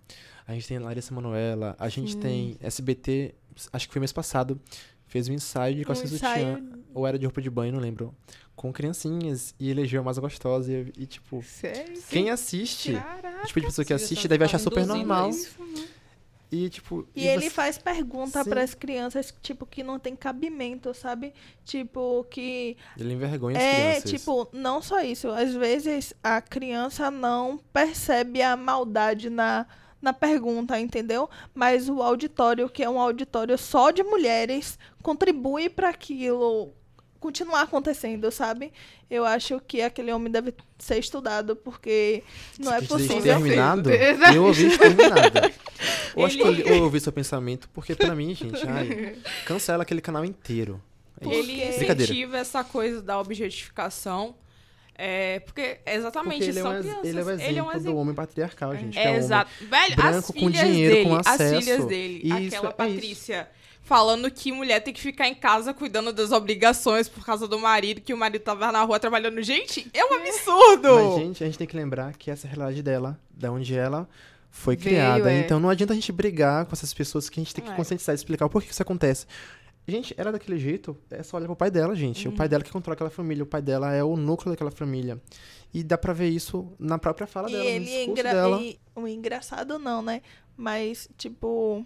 A 0.46 0.52
gente 0.54 0.68
tem 0.68 0.78
Larissa 0.78 1.12
Manoela, 1.12 1.74
a 1.76 1.88
gente 1.88 2.12
Sim. 2.12 2.20
tem 2.20 2.56
SBT, 2.60 3.34
acho 3.72 3.88
que 3.88 3.92
foi 3.92 3.98
mês 3.98 4.12
passado, 4.12 4.60
fez 5.06 5.28
um 5.28 5.32
ensaio 5.32 5.74
de 5.76 5.80
um 5.82 5.84
calça 5.84 6.06
sutiã, 6.06 6.28
ensaio 6.58 6.84
ou 6.94 7.06
era 7.06 7.18
de 7.18 7.24
roupa 7.26 7.40
de 7.42 7.50
banho, 7.50 7.72
não 7.72 7.80
lembro, 7.80 8.14
com 8.54 8.72
criancinhas, 8.72 9.54
e 9.60 9.70
elegeu 9.70 10.00
a 10.00 10.04
mais 10.04 10.18
gostosa, 10.18 10.72
e, 10.72 10.92
e, 10.98 11.06
tipo, 11.06 11.42
Sério? 11.42 12.00
quem 12.08 12.30
assiste, 12.30 12.92
Caraca. 12.94 13.42
o 13.42 13.46
tipo 13.46 13.60
de 13.60 13.66
pessoa 13.66 13.84
que 13.84 13.92
assiste 13.92 14.26
deve 14.26 14.44
achar 14.44 14.58
super 14.58 14.86
normal, 14.86 15.28
isso. 15.28 15.54
e, 16.50 16.68
tipo... 16.70 17.06
E 17.14 17.26
ele 17.26 17.44
você- 17.44 17.50
faz 17.50 17.76
pergunta 17.76 18.42
para 18.44 18.62
as 18.62 18.72
crianças, 18.74 19.34
tipo, 19.42 19.66
que 19.66 19.82
não 19.82 19.98
tem 19.98 20.16
cabimento, 20.16 20.94
sabe? 20.94 21.34
Tipo, 21.64 22.24
que. 22.30 22.76
Ele 22.98 23.12
envergonha 23.12 23.58
as 23.58 23.62
É, 23.62 23.74
crianças. 24.00 24.10
tipo, 24.10 24.48
não 24.52 24.80
só 24.80 25.02
isso. 25.02 25.28
Às 25.28 25.52
vezes 25.54 26.14
a 26.22 26.40
criança 26.40 27.10
não 27.10 27.58
percebe 27.72 28.40
a 28.40 28.56
maldade 28.56 29.28
na, 29.28 29.66
na 30.00 30.12
pergunta, 30.12 30.78
entendeu? 30.78 31.28
Mas 31.54 31.88
o 31.88 32.02
auditório, 32.02 32.68
que 32.68 32.82
é 32.82 32.88
um 32.90 33.00
auditório 33.00 33.56
só 33.58 33.90
de 33.90 34.02
mulheres, 34.02 34.78
contribui 35.02 35.68
para 35.68 35.88
aquilo 35.88 36.72
continuar 37.18 37.62
acontecendo, 37.62 38.30
sabe? 38.30 38.72
Eu 39.10 39.24
acho 39.24 39.60
que 39.66 39.80
aquele 39.80 40.12
homem 40.12 40.30
deve 40.30 40.54
ser 40.78 40.98
estudado, 40.98 41.56
porque 41.56 42.22
não 42.58 42.72
é 42.72 42.80
possível. 42.82 43.16
Exterminado? 43.18 43.90
Eu 43.90 44.44
ouvi 44.44 44.66
exterminado. 44.66 45.40
Eu 46.16 46.24
acho 46.24 46.36
que 46.38 46.42
eu, 46.42 46.48
Ele- 46.48 46.62
li- 46.62 46.68
eu 46.70 46.82
ouvi 46.84 46.98
seu 46.98 47.12
pensamento, 47.12 47.68
porque 47.74 47.94
pra 47.94 48.14
mim, 48.14 48.34
gente, 48.34 48.66
ai, 48.66 49.16
cancela 49.44 49.82
aquele 49.82 50.00
canal 50.00 50.24
inteiro. 50.24 50.82
É. 51.20 51.28
Ele 51.28 51.62
incentiva 51.62 52.38
essa 52.38 52.64
coisa 52.64 53.02
da 53.02 53.20
objetificação. 53.20 54.34
É, 54.98 55.40
porque 55.40 55.78
exatamente 55.86 56.38
Porque 56.46 56.50
ele 56.50 56.58
é, 56.58 56.64
um, 56.64 56.80
crianças. 56.80 57.04
ele 57.04 57.18
é 57.18 57.22
o 57.22 57.30
exemplo, 57.30 57.50
Ele 57.50 57.58
é 57.58 57.62
um 57.62 57.70
exemplo. 57.70 57.92
do 57.92 57.96
homem 57.98 58.14
patriarcal, 58.14 58.74
gente. 58.76 58.92
que 58.94 58.98
é 58.98 59.12
É, 59.12 59.16
exato. 59.16 59.50
Velho, 59.60 59.92
as 59.92 59.96
branco 59.96 60.32
com 60.32 60.38
filhas 60.40 60.60
dinheiro, 60.66 60.94
dele, 60.94 61.08
com 61.10 61.16
as 61.16 61.26
acesso. 61.26 61.60
filhas 61.60 61.84
dele. 61.84 62.20
Isso, 62.24 62.56
aquela 62.56 62.68
é 62.70 62.72
Patrícia 62.72 63.48
falando 63.82 64.28
que 64.30 64.50
mulher 64.50 64.80
tem 64.80 64.92
que 64.92 65.00
ficar 65.00 65.28
em 65.28 65.34
casa 65.34 65.72
cuidando 65.74 66.12
das 66.12 66.32
obrigações 66.32 67.08
por 67.08 67.24
causa 67.24 67.46
do 67.46 67.58
marido, 67.58 68.00
que 68.00 68.12
o 68.12 68.16
marido 68.16 68.42
tava 68.42 68.72
na 68.72 68.82
rua 68.82 68.98
trabalhando. 68.98 69.40
Gente, 69.42 69.86
é 69.94 70.04
um 70.04 70.14
absurdo! 70.14 70.88
Mas, 70.94 71.14
gente, 71.22 71.44
a 71.44 71.46
gente 71.46 71.58
tem 71.58 71.66
que 71.66 71.76
lembrar 71.76 72.12
que 72.14 72.30
essa 72.30 72.46
é 72.46 72.50
a 72.50 72.54
realidade 72.54 72.82
dela, 72.82 73.18
da 73.30 73.52
onde 73.52 73.76
ela 73.76 74.08
foi 74.50 74.76
Veio, 74.76 74.96
criada. 74.96 75.30
é. 75.30 75.40
Então 75.40 75.60
não 75.60 75.68
adianta 75.68 75.92
a 75.92 75.94
gente 75.96 76.10
brigar 76.10 76.64
com 76.64 76.72
essas 76.72 76.92
pessoas 76.94 77.28
que 77.28 77.38
a 77.38 77.42
gente 77.42 77.54
tem 77.54 77.62
que 77.64 77.70
É. 77.70 77.74
conscientizar 77.74 78.14
e 78.14 78.16
explicar 78.16 78.46
o 78.46 78.50
porquê 78.50 78.66
que 78.68 78.72
isso 78.72 78.82
acontece. 78.82 79.26
Gente, 79.88 80.14
ela 80.18 80.30
é 80.30 80.32
daquele 80.32 80.58
jeito, 80.58 80.96
é 81.10 81.22
só 81.22 81.36
olhar 81.36 81.46
pro 81.46 81.54
pai 81.56 81.70
dela, 81.70 81.94
gente. 81.94 82.26
O 82.26 82.30
Uhum. 82.32 82.36
pai 82.36 82.48
dela 82.48 82.64
que 82.64 82.72
controla 82.72 82.94
aquela 82.94 83.10
família, 83.10 83.44
o 83.44 83.46
pai 83.46 83.62
dela 83.62 83.92
é 83.92 84.02
o 84.02 84.16
núcleo 84.16 84.50
daquela 84.52 84.70
família. 84.72 85.20
E 85.72 85.82
dá 85.84 85.96
pra 85.96 86.12
ver 86.12 86.28
isso 86.28 86.72
na 86.78 86.98
própria 86.98 87.26
fala 87.26 87.48
E 87.48 87.52
dela, 87.52 87.64
no 87.64 87.70
ele 87.70 87.84
é 87.84 87.96
discurso 87.98 88.10
engra... 88.10 88.32
dela. 88.32 88.60
e- 88.62 88.78
o 88.96 89.06
engraçado 89.06 89.78
não, 89.78 90.02
né? 90.02 90.22
Mas, 90.56 91.08
tipo, 91.16 91.84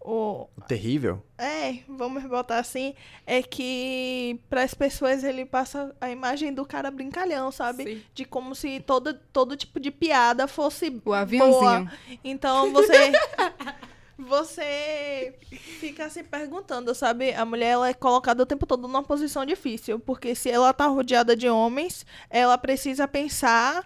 o... 0.00 0.46
O 0.56 0.60
terrível. 0.68 1.24
É, 1.38 1.78
vamos 1.88 2.22
botar 2.24 2.58
assim, 2.58 2.94
é 3.26 3.42
que 3.42 4.38
para 4.50 4.62
as 4.62 4.74
pessoas 4.74 5.24
ele 5.24 5.44
passa 5.46 5.92
a 6.00 6.10
imagem 6.10 6.52
do 6.52 6.64
cara 6.66 6.90
brincalhão, 6.90 7.50
sabe? 7.50 7.82
Sim. 7.84 8.02
De 8.14 8.24
como 8.26 8.54
se 8.54 8.78
todo, 8.80 9.14
todo 9.32 9.56
tipo 9.56 9.80
de 9.80 9.90
piada 9.90 10.46
fosse 10.46 10.88
O 10.88 11.00
boa. 11.00 11.20
aviãozinho. 11.20 11.90
Então 12.22 12.70
você 12.72 12.92
você 14.18 15.34
fica 15.80 16.08
se 16.08 16.22
perguntando, 16.22 16.94
sabe? 16.94 17.34
A 17.34 17.44
mulher 17.44 17.70
ela 17.70 17.88
é 17.88 17.94
colocada 17.94 18.42
o 18.42 18.46
tempo 18.46 18.66
todo 18.66 18.82
numa 18.82 19.02
posição 19.02 19.44
difícil, 19.44 19.98
porque 19.98 20.34
se 20.34 20.50
ela 20.50 20.72
tá 20.72 20.86
rodeada 20.86 21.36
de 21.36 21.48
homens, 21.48 22.06
ela 22.30 22.56
precisa 22.56 23.08
pensar 23.08 23.84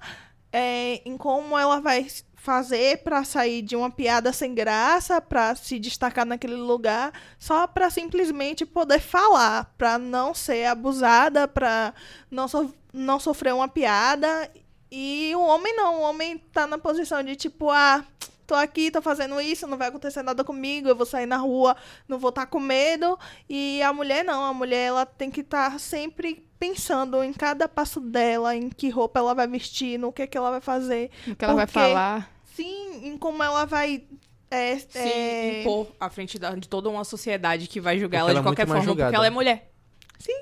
é, 0.53 1.01
em 1.05 1.17
como 1.17 1.59
ela 1.59 1.81
vai 1.81 2.07
fazer 2.35 3.03
pra 3.03 3.25
sair 3.25 3.63
de 3.63 3.75
uma 3.77 3.91
piada 3.91 4.33
sem 4.33 4.55
graça, 4.55 5.21
pra 5.21 5.55
se 5.55 5.79
destacar 5.79 6.25
naquele 6.25 6.55
lugar, 6.55 7.13
só 7.39 7.67
pra 7.67 7.91
simplesmente 7.91 8.65
poder 8.65 9.01
falar, 9.01 9.75
pra 9.77 9.99
não 9.99 10.33
ser 10.33 10.67
abusada, 10.67 11.49
pra 11.49 11.93
não, 12.31 12.49
so 12.49 12.73
não 12.93 13.19
sofrer 13.21 13.53
uma 13.53 13.69
piada. 13.69 14.51
E 14.91 15.33
o 15.37 15.41
homem 15.41 15.77
não, 15.77 15.97
o 15.97 16.03
homem 16.03 16.39
tá 16.39 16.67
na 16.67 16.79
posição 16.79 17.23
de 17.23 17.37
tipo, 17.37 17.71
ah, 17.71 18.03
tô 18.49 18.55
aqui, 18.55 18.91
tô 18.91 19.03
fazendo 19.03 19.39
isso, 19.41 19.67
não 19.67 19.77
vai 19.77 19.89
acontecer 19.89 20.23
nada 20.23 20.43
comigo, 20.43 20.89
eu 20.89 20.97
vou 20.97 21.05
sair 21.07 21.27
na 21.27 21.37
rua, 21.37 21.77
não 22.09 22.19
vou 22.19 22.31
estar 22.31 22.47
com 22.47 22.59
medo. 22.59 23.17
E 23.49 23.81
a 23.83 23.93
mulher 23.93 24.25
não, 24.25 24.43
a 24.43 24.55
mulher 24.55 24.87
ela 24.87 25.05
tem 25.07 25.31
que 25.31 25.43
estar 25.43 25.79
sempre 25.79 26.45
pensando 26.59 27.23
em 27.23 27.33
cada 27.33 27.69
passo 27.69 28.01
dela, 28.01 28.57
em 28.57 28.71
que 28.71 28.89
roupa 28.89 29.21
ela 29.21 29.35
vai 29.35 29.47
vestir, 29.47 29.99
no 29.99 30.11
que 30.11 30.27
que 30.27 30.37
ela 30.37 30.51
vai 30.51 30.63
fazer. 30.63 31.11
O 31.27 31.37
que 31.37 31.45
ela 31.45 31.55
vai 31.55 31.67
falar. 31.67 32.33
Sim, 32.57 33.07
em 33.07 33.19
como 33.19 33.43
ela 33.43 33.67
vai 33.67 34.03
é, 34.51 34.79
Se 34.79 34.99
é, 34.99 35.61
impor 35.61 35.87
à 36.01 36.09
frente 36.09 36.39
da- 36.39 36.55
de 36.55 36.67
toda 36.67 36.89
uma 36.89 37.05
sociedade 37.05 37.67
que 37.69 37.81
vai 37.83 37.99
julgar 37.99 38.21
Porque 38.21 38.31
ela 38.31 38.31
de 38.31 38.37
ela 38.39 38.41
é 38.41 38.43
qualquer 38.49 38.67
forma, 38.67 38.83
julgada. 38.83 39.09
porque 39.11 39.17
ela 39.17 39.27
é 39.27 39.31
mulher. 39.31 39.71
Sim. 40.19 40.41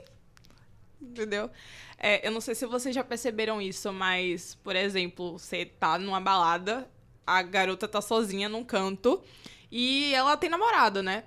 Entendeu? 1.03 1.51
É, 1.99 2.27
eu 2.27 2.31
não 2.31 2.41
sei 2.41 2.55
se 2.55 2.67
vocês 2.67 2.95
já 2.95 3.03
perceberam 3.03 3.61
isso, 3.61 3.93
mas, 3.93 4.55
por 4.63 4.77
exemplo, 4.77 5.39
você 5.39 5.65
tá 5.65 5.99
numa 5.99 6.21
balada, 6.21 6.89
a 7.27 7.43
garota 7.43 7.89
tá 7.89 8.01
sozinha 8.01 8.49
num 8.49 8.63
canto 8.65 9.23
e 9.71 10.15
ela 10.15 10.37
tem 10.37 10.49
namorado, 10.49 11.03
né? 11.03 11.25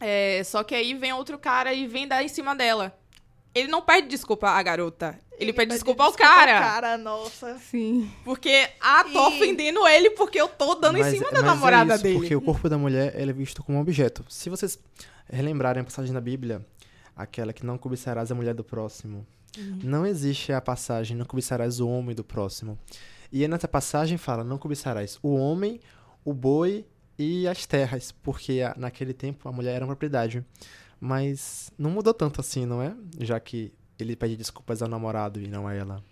É, 0.00 0.42
só 0.44 0.62
que 0.62 0.74
aí 0.74 0.94
vem 0.94 1.12
outro 1.12 1.38
cara 1.38 1.72
e 1.72 1.86
vem 1.86 2.06
dar 2.06 2.22
em 2.22 2.28
cima 2.28 2.54
dela. 2.54 2.96
Ele 3.54 3.68
não 3.68 3.82
pede 3.82 4.08
desculpa 4.08 4.50
à 4.50 4.62
garota. 4.62 5.18
Ele, 5.38 5.52
pede, 5.52 5.72
desculpa 5.72 6.04
ao 6.04 6.12
cara. 6.12 6.58
cara, 6.60 6.98
nossa. 6.98 7.58
Sim. 7.58 8.10
Porque, 8.24 8.68
ah, 8.80 9.04
tô 9.04 9.30
E- 9.30 9.36
ofendendo 9.36 9.86
ele 9.86 10.10
porque 10.10 10.40
eu 10.40 10.48
tô 10.48 10.74
dando 10.74 10.98
Mas- 10.98 11.14
em 11.14 11.18
cima 11.18 11.30
da 11.30 11.40
mas 11.42 11.44
namorada 11.50 11.92
é 11.92 11.94
isso, 11.94 12.02
dele. 12.04 12.18
Porque 12.18 12.34
o 12.36 12.40
corpo 12.40 12.68
da 12.68 12.76
mulher 12.76 13.14
ele 13.18 13.30
é 13.30 13.34
visto 13.34 13.62
como 13.62 13.78
um 13.78 13.80
objeto. 13.80 14.24
Se 14.28 14.50
vocês 14.50 14.78
relembrarem 15.30 15.80
a 15.80 15.84
passagem 15.84 16.12
da 16.12 16.20
Bíblia, 16.20 16.64
aquela 17.16 17.52
que 17.52 17.64
não 17.64 17.78
cobiçarás 17.78 18.30
a 18.30 18.34
mulher 18.34 18.54
do 18.54 18.64
próximo, 18.64 19.26
Uhum. 19.56 19.78
não 19.82 20.04
existe 20.06 20.52
a 20.52 20.60
passagem 20.60 21.16
não 21.16 21.24
cobiçarás 21.24 21.80
o 21.80 21.88
homem 21.88 22.14
do 22.14 22.22
próximo. 22.24 22.78
E 23.30 23.42
aí 23.42 23.48
nessa 23.48 23.68
passagem 23.68 24.16
fala 24.16 24.42
não 24.42 24.58
cobiçarás 24.58 25.18
o 25.22 25.34
homem, 25.34 25.80
o 26.24 26.32
boi 26.32 26.84
e 27.18 27.46
as 27.48 27.66
terras, 27.66 28.12
porque 28.12 28.60
naquele 28.76 29.12
tempo 29.12 29.48
a 29.48 29.52
mulher 29.52 29.76
era 29.76 29.84
uma 29.84 29.94
propriedade. 29.94 30.44
Mas 31.00 31.70
não 31.78 31.90
mudou 31.90 32.12
tanto 32.12 32.40
assim, 32.40 32.66
não 32.66 32.82
é? 32.82 32.94
Já 33.20 33.38
que 33.38 33.72
ele 33.98 34.16
pede 34.16 34.36
desculpas 34.36 34.82
ao 34.82 34.88
namorado 34.88 35.40
e 35.40 35.46
não 35.46 35.66
a 35.66 35.74
ela. 35.74 36.02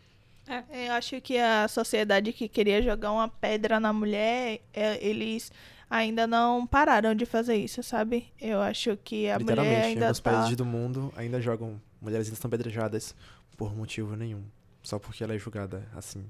Eu 0.70 0.92
acho 0.92 1.20
que 1.20 1.38
a 1.38 1.66
sociedade 1.66 2.32
que 2.32 2.49
queria 2.49 2.80
jogar 2.80 3.11
uma 3.11 3.28
pedra 3.28 3.80
na 3.80 3.92
mulher, 3.92 4.61
é, 4.73 5.04
eles 5.04 5.50
ainda 5.90 6.26
não 6.26 6.66
pararam 6.66 7.14
de 7.14 7.26
fazer 7.26 7.56
isso, 7.56 7.82
sabe? 7.82 8.32
Eu 8.40 8.61
acho 8.61 8.96
que 8.96 9.28
a 9.28 9.38
mulher 9.38 9.85
ainda 9.85 10.06
alguns 10.06 10.20
tá... 10.20 10.30
países 10.30 10.56
do 10.56 10.64
mundo 10.64 11.12
ainda 11.16 11.40
jogam 11.40 11.80
mulheres 12.00 12.28
ainda 12.28 12.38
são 12.38 12.49
apedrejadas 12.49 13.14
por 13.56 13.75
motivo 13.75 14.14
nenhum, 14.14 14.44
só 14.82 14.99
porque 14.99 15.25
ela 15.25 15.35
é 15.35 15.38
julgada 15.38 15.88
assim. 15.96 16.25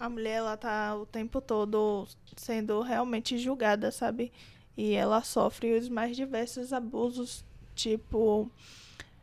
A 0.00 0.08
mulher, 0.08 0.36
ela 0.36 0.56
tá 0.56 0.96
o 0.96 1.04
tempo 1.04 1.42
todo 1.42 2.08
sendo 2.34 2.80
realmente 2.80 3.36
julgada, 3.36 3.92
sabe? 3.92 4.32
E 4.74 4.94
ela 4.94 5.22
sofre 5.22 5.74
os 5.78 5.90
mais 5.90 6.16
diversos 6.16 6.72
abusos. 6.72 7.44
Tipo, 7.74 8.50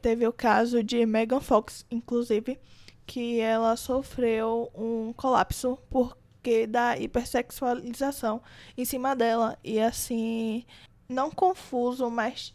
teve 0.04 0.28
o 0.28 0.32
caso 0.32 0.84
de 0.84 1.04
Megan 1.04 1.42
Fox, 1.42 1.84
inclusive, 1.90 2.60
que 3.08 3.40
ela 3.40 3.76
sofreu 3.76 4.70
um 4.76 5.14
colapso 5.14 5.80
porque 5.90 6.68
da 6.68 6.96
hipersexualização 6.96 8.40
em 8.78 8.86
cima 8.86 9.16
dela. 9.16 9.58
E 9.64 9.80
assim, 9.80 10.64
não 11.10 11.32
confuso, 11.32 12.08
mas 12.12 12.54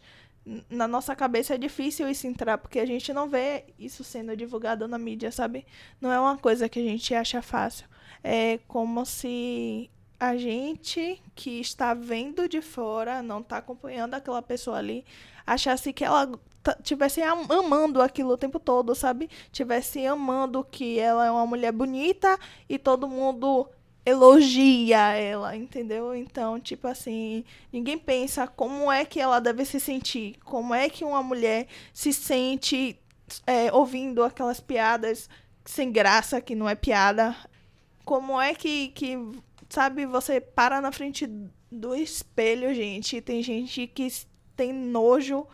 na 0.69 0.87
nossa 0.87 1.13
cabeça 1.13 1.55
é 1.55 1.57
difícil 1.57 2.07
isso 2.07 2.25
entrar, 2.25 2.57
porque 2.57 2.79
a 2.79 2.85
gente 2.85 3.11
não 3.11 3.29
vê 3.29 3.65
isso 3.77 4.01
sendo 4.01 4.33
divulgado 4.37 4.87
na 4.87 4.97
mídia, 4.97 5.29
sabe? 5.29 5.65
Não 5.99 6.09
é 6.09 6.17
uma 6.17 6.37
coisa 6.37 6.69
que 6.69 6.79
a 6.79 6.83
gente 6.83 7.13
acha 7.13 7.41
fácil. 7.41 7.91
É 8.23 8.59
como 8.67 9.05
se 9.05 9.89
a 10.19 10.35
gente 10.37 11.21
que 11.35 11.59
está 11.59 11.93
vendo 11.93 12.47
de 12.47 12.61
fora, 12.61 13.21
não 13.21 13.39
está 13.41 13.57
acompanhando 13.57 14.13
aquela 14.13 14.41
pessoa 14.41 14.77
ali, 14.77 15.05
achasse 15.45 15.91
que 15.91 16.03
ela 16.05 16.27
t- 16.27 16.75
tivesse 16.83 17.21
am- 17.21 17.47
amando 17.51 18.01
aquilo 18.01 18.31
o 18.31 18.37
tempo 18.37 18.59
todo, 18.59 18.95
sabe? 18.95 19.29
Tivesse 19.51 20.05
amando 20.05 20.63
que 20.63 20.99
ela 20.99 21.25
é 21.25 21.31
uma 21.31 21.45
mulher 21.45 21.71
bonita 21.71 22.39
e 22.69 22.77
todo 22.79 23.07
mundo 23.07 23.67
elogia 24.05 25.13
ela, 25.13 25.55
entendeu? 25.55 26.13
Então, 26.15 26.59
tipo 26.59 26.87
assim, 26.87 27.43
ninguém 27.71 27.97
pensa 27.97 28.47
como 28.47 28.91
é 28.91 29.05
que 29.05 29.19
ela 29.19 29.39
deve 29.39 29.63
se 29.65 29.79
sentir, 29.79 30.35
como 30.43 30.73
é 30.73 30.89
que 30.89 31.03
uma 31.05 31.23
mulher 31.23 31.67
se 31.93 32.11
sente 32.13 32.97
é, 33.47 33.71
ouvindo 33.71 34.23
aquelas 34.23 34.59
piadas 34.59 35.29
sem 35.65 35.91
graça, 35.91 36.41
que 36.41 36.55
não 36.55 36.67
é 36.69 36.75
piada. 36.75 37.35
Como 38.05 38.39
é 38.39 38.53
que, 38.53 38.89
que, 38.89 39.17
sabe, 39.69 40.05
você 40.05 40.41
para 40.41 40.81
na 40.81 40.91
frente 40.91 41.27
do 41.71 41.95
espelho, 41.95 42.73
gente, 42.73 43.17
e 43.17 43.21
tem 43.21 43.41
gente 43.41 43.87
que 43.87 44.07
tem 44.55 44.71
nojo 44.71 45.47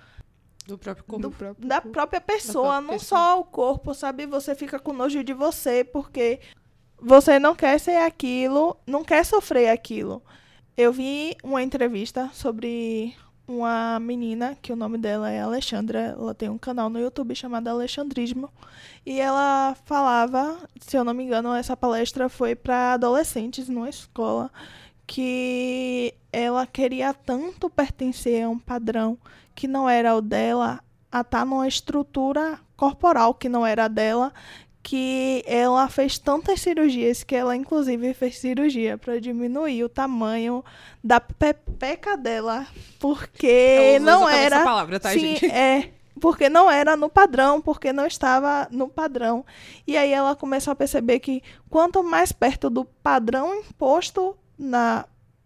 Do 0.67 0.77
próprio 0.77 1.05
corpo. 1.05 1.21
Do 1.21 1.31
próprio 1.31 1.67
da 1.67 1.79
corpo. 1.81 1.93
própria 1.93 2.21
pessoa, 2.21 2.63
própria 2.63 2.81
não 2.81 2.93
pessoa. 2.99 3.19
só 3.21 3.39
o 3.39 3.43
corpo, 3.45 3.93
sabe? 3.93 4.25
Você 4.25 4.55
fica 4.55 4.79
com 4.79 4.91
nojo 4.93 5.23
de 5.23 5.33
você 5.33 5.83
porque 5.83 6.39
você 7.01 7.39
não 7.39 7.55
quer 7.55 7.79
ser 7.79 7.97
aquilo, 7.97 8.77
não 8.85 9.03
quer 9.03 9.23
sofrer 9.25 9.69
aquilo. 9.69 10.21
Eu 10.75 10.91
vi 10.91 11.35
uma 11.43 11.61
entrevista 11.63 12.29
sobre 12.33 13.15
uma 13.49 13.99
menina 13.99 14.55
que 14.61 14.71
o 14.71 14.75
nome 14.75 14.97
dela 14.97 15.31
é 15.31 15.41
Alexandra, 15.41 16.15
ela 16.17 16.35
tem 16.35 16.49
um 16.49 16.57
canal 16.57 16.89
no 16.89 16.99
YouTube 16.99 17.35
chamado 17.35 17.67
Alexandrismo, 17.67 18.49
e 19.05 19.19
ela 19.19 19.75
falava, 19.85 20.57
se 20.79 20.95
eu 20.95 21.03
não 21.03 21.13
me 21.13 21.23
engano, 21.23 21.53
essa 21.53 21.75
palestra 21.75 22.29
foi 22.29 22.55
para 22.55 22.93
adolescentes 22.93 23.67
numa 23.67 23.89
escola 23.89 24.51
que 25.07 26.13
ela 26.31 26.67
queria 26.67 27.11
tanto 27.13 27.69
pertencer 27.69 28.43
a 28.43 28.49
um 28.49 28.59
padrão 28.59 29.17
que 29.55 29.67
não 29.67 29.89
era 29.89 30.15
o 30.15 30.21
dela, 30.21 30.79
a 31.11 31.21
estar 31.21 31.43
numa 31.43 31.67
estrutura 31.67 32.59
corporal 32.77 33.33
que 33.33 33.49
não 33.49 33.65
era 33.65 33.87
dela, 33.87 34.31
que 34.81 35.43
ela 35.45 35.87
fez 35.89 36.17
tantas 36.17 36.61
cirurgias 36.61 37.23
que 37.23 37.35
ela 37.35 37.55
inclusive 37.55 38.13
fez 38.13 38.37
cirurgia 38.39 38.97
para 38.97 39.19
diminuir 39.19 39.83
o 39.83 39.89
tamanho 39.89 40.63
da 41.03 41.19
pepeca 41.19 42.15
dela, 42.17 42.65
porque 42.99 43.99
não 43.99 44.27
era 44.27 44.55
essa 44.57 44.65
palavra, 44.65 44.99
tá, 44.99 45.11
Sim, 45.11 45.19
gente? 45.19 45.45
é 45.47 45.91
porque 46.19 46.49
não 46.49 46.69
era 46.69 46.97
no 46.97 47.09
padrão, 47.09 47.61
porque 47.61 47.93
não 47.93 48.05
estava 48.05 48.67
no 48.71 48.89
padrão. 48.89 49.45
E 49.87 49.95
aí 49.95 50.11
ela 50.11 50.35
começou 50.35 50.71
a 50.71 50.75
perceber 50.75 51.19
que 51.19 51.41
quanto 51.69 52.03
mais 52.03 52.31
perto 52.33 52.69
do 52.69 52.83
padrão 52.83 53.55
imposto 53.55 54.37
na 54.57 55.05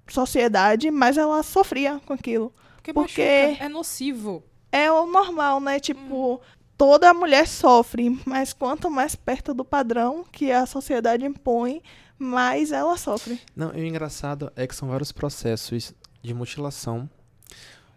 sociedade, 0.09 0.89
mais 0.91 1.17
ela 1.17 1.43
sofria 1.43 2.01
com 2.05 2.13
aquilo. 2.13 2.51
Porque, 2.77 2.91
Porque- 2.93 3.21
é 3.59 3.69
nocivo. 3.69 4.43
É 4.71 4.91
o 4.91 5.05
normal, 5.05 5.59
né? 5.59 5.79
Tipo, 5.79 6.41
toda 6.77 7.13
mulher 7.13 7.47
sofre, 7.47 8.19
mas 8.25 8.53
quanto 8.53 8.89
mais 8.89 9.15
perto 9.15 9.53
do 9.53 9.63
padrão 9.65 10.23
que 10.31 10.51
a 10.51 10.65
sociedade 10.65 11.25
impõe, 11.25 11.81
mais 12.17 12.71
ela 12.71 12.97
sofre. 12.97 13.39
Não, 13.55 13.73
e 13.75 13.81
o 13.81 13.85
engraçado 13.85 14.51
é 14.55 14.65
que 14.67 14.75
são 14.75 14.87
vários 14.89 15.11
processos 15.11 15.93
de 16.21 16.33
mutilação, 16.33 17.09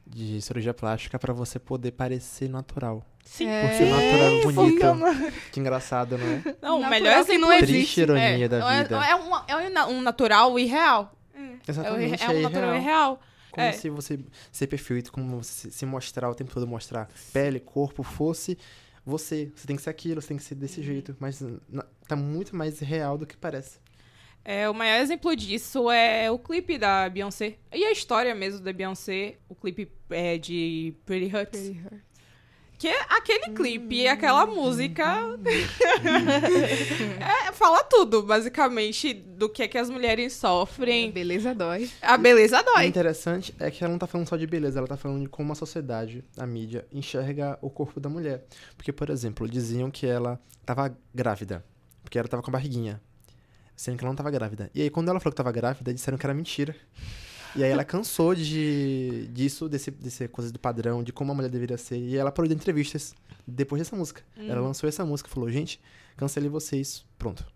de 0.06 0.40
cirurgia 0.40 0.72
plástica, 0.74 1.18
pra 1.18 1.32
você 1.32 1.58
poder 1.58 1.92
parecer 1.92 2.48
natural. 2.48 3.04
Sim. 3.24 3.48
É. 3.48 3.66
Porque 3.68 3.82
o 3.84 3.90
natural 3.90 4.94
é 4.94 4.94
não- 4.94 5.30
Que 5.52 5.58
engraçado, 5.60 6.16
não 6.16 6.26
é? 6.26 6.56
Não, 6.62 6.80
o 6.80 6.88
melhor 6.88 7.14
que 7.14 7.20
exemplo 7.32 7.40
não 7.48 7.52
existe. 7.52 7.72
Triste 7.74 8.00
ironia 8.02 8.44
é, 8.44 8.48
da 8.48 8.72
é- 8.72 8.82
vida. 8.84 8.96
É, 9.04 9.16
um, 9.16 9.36
é 9.48 9.56
um 9.68 9.70
na- 9.72 9.86
um 9.88 10.00
natural 10.00 10.56
irreal. 10.58 11.12
É, 11.34 11.70
Exatamente, 11.70 12.22
é 12.22 12.28
um 12.30 12.40
natural 12.42 12.74
irreal. 12.76 13.20
Como 13.56 13.66
É. 13.68 13.72
se 13.72 13.88
você 13.88 14.18
ser 14.52 14.66
perfeito, 14.66 15.10
como 15.10 15.42
se, 15.42 15.70
se 15.70 15.86
mostrar 15.86 16.28
o 16.28 16.34
tempo 16.34 16.52
todo, 16.52 16.66
mostrar 16.66 17.08
pele, 17.32 17.58
corpo, 17.58 18.02
fosse 18.02 18.58
você. 19.02 19.50
Você 19.56 19.66
tem 19.66 19.76
que 19.76 19.82
ser 19.82 19.88
aquilo, 19.88 20.20
você 20.20 20.28
tem 20.28 20.36
que 20.36 20.42
ser 20.42 20.56
desse 20.56 20.82
jeito. 20.82 21.16
Mas 21.18 21.42
tá 22.06 22.14
muito 22.14 22.54
mais 22.54 22.78
real 22.80 23.16
do 23.16 23.26
que 23.26 23.34
parece. 23.34 23.78
É, 24.44 24.68
o 24.68 24.74
maior 24.74 25.00
exemplo 25.00 25.34
disso 25.34 25.90
é 25.90 26.30
o 26.30 26.38
clipe 26.38 26.76
da 26.76 27.08
Beyoncé. 27.08 27.56
E 27.72 27.82
a 27.82 27.90
história 27.90 28.34
mesmo 28.34 28.60
da 28.60 28.74
Beyoncé, 28.74 29.36
o 29.48 29.54
clipe 29.54 29.90
é, 30.10 30.36
de 30.36 30.94
Pretty 31.06 31.34
Hurts. 31.34 31.58
Pretty 31.62 31.80
Hurt. 31.80 32.00
Que 32.78 32.88
é 32.88 33.00
aquele 33.08 33.54
clipe 33.54 34.02
e 34.02 34.08
aquela 34.08 34.44
música 34.44 35.02
é, 37.48 37.52
fala 37.52 37.82
tudo, 37.84 38.22
basicamente, 38.22 39.14
do 39.14 39.48
que 39.48 39.62
é 39.62 39.68
que 39.68 39.78
as 39.78 39.88
mulheres 39.88 40.34
sofrem. 40.34 41.10
Beleza 41.10 41.54
dói. 41.54 41.90
A 42.02 42.18
beleza 42.18 42.60
O 42.60 42.64
dói. 42.64 42.86
interessante 42.86 43.54
é 43.58 43.70
que 43.70 43.82
ela 43.82 43.92
não 43.92 43.98
tá 43.98 44.06
falando 44.06 44.28
só 44.28 44.36
de 44.36 44.46
beleza, 44.46 44.78
ela 44.78 44.86
tá 44.86 44.96
falando 44.96 45.22
de 45.22 45.28
como 45.28 45.52
a 45.52 45.54
sociedade, 45.54 46.22
a 46.36 46.46
mídia, 46.46 46.86
enxerga 46.92 47.58
o 47.62 47.70
corpo 47.70 47.98
da 47.98 48.08
mulher. 48.08 48.44
Porque, 48.76 48.92
por 48.92 49.08
exemplo, 49.08 49.48
diziam 49.48 49.90
que 49.90 50.06
ela 50.06 50.38
tava 50.64 50.94
grávida. 51.14 51.64
Porque 52.02 52.18
ela 52.18 52.28
tava 52.28 52.42
com 52.42 52.50
a 52.50 52.52
barriguinha. 52.52 53.00
Sendo 53.74 53.98
que 53.98 54.04
ela 54.04 54.10
não 54.10 54.16
tava 54.16 54.30
grávida. 54.30 54.70
E 54.74 54.82
aí, 54.82 54.90
quando 54.90 55.08
ela 55.08 55.20
falou 55.20 55.32
que 55.32 55.36
tava 55.36 55.52
grávida, 55.52 55.92
disseram 55.92 56.18
que 56.18 56.26
era 56.26 56.34
mentira. 56.34 56.74
E 57.56 57.64
aí 57.64 57.70
ela 57.70 57.84
cansou 57.84 58.34
de 58.34 59.28
disso, 59.32 59.68
desse, 59.68 59.90
desse 59.90 60.28
coisa 60.28 60.52
do 60.52 60.58
padrão, 60.58 61.02
de 61.02 61.12
como 61.12 61.32
a 61.32 61.34
mulher 61.34 61.48
deveria 61.48 61.78
ser. 61.78 61.96
E 61.96 62.16
ela 62.16 62.30
parou 62.30 62.48
de 62.48 62.54
entrevistas 62.54 63.14
depois 63.46 63.80
dessa 63.80 63.96
música. 63.96 64.22
Ela 64.36 64.60
lançou 64.60 64.88
essa 64.88 65.04
música 65.04 65.30
e 65.30 65.32
falou, 65.32 65.50
gente, 65.50 65.80
cancelei 66.16 66.48
vocês. 66.48 67.04
Pronto. 67.18 67.46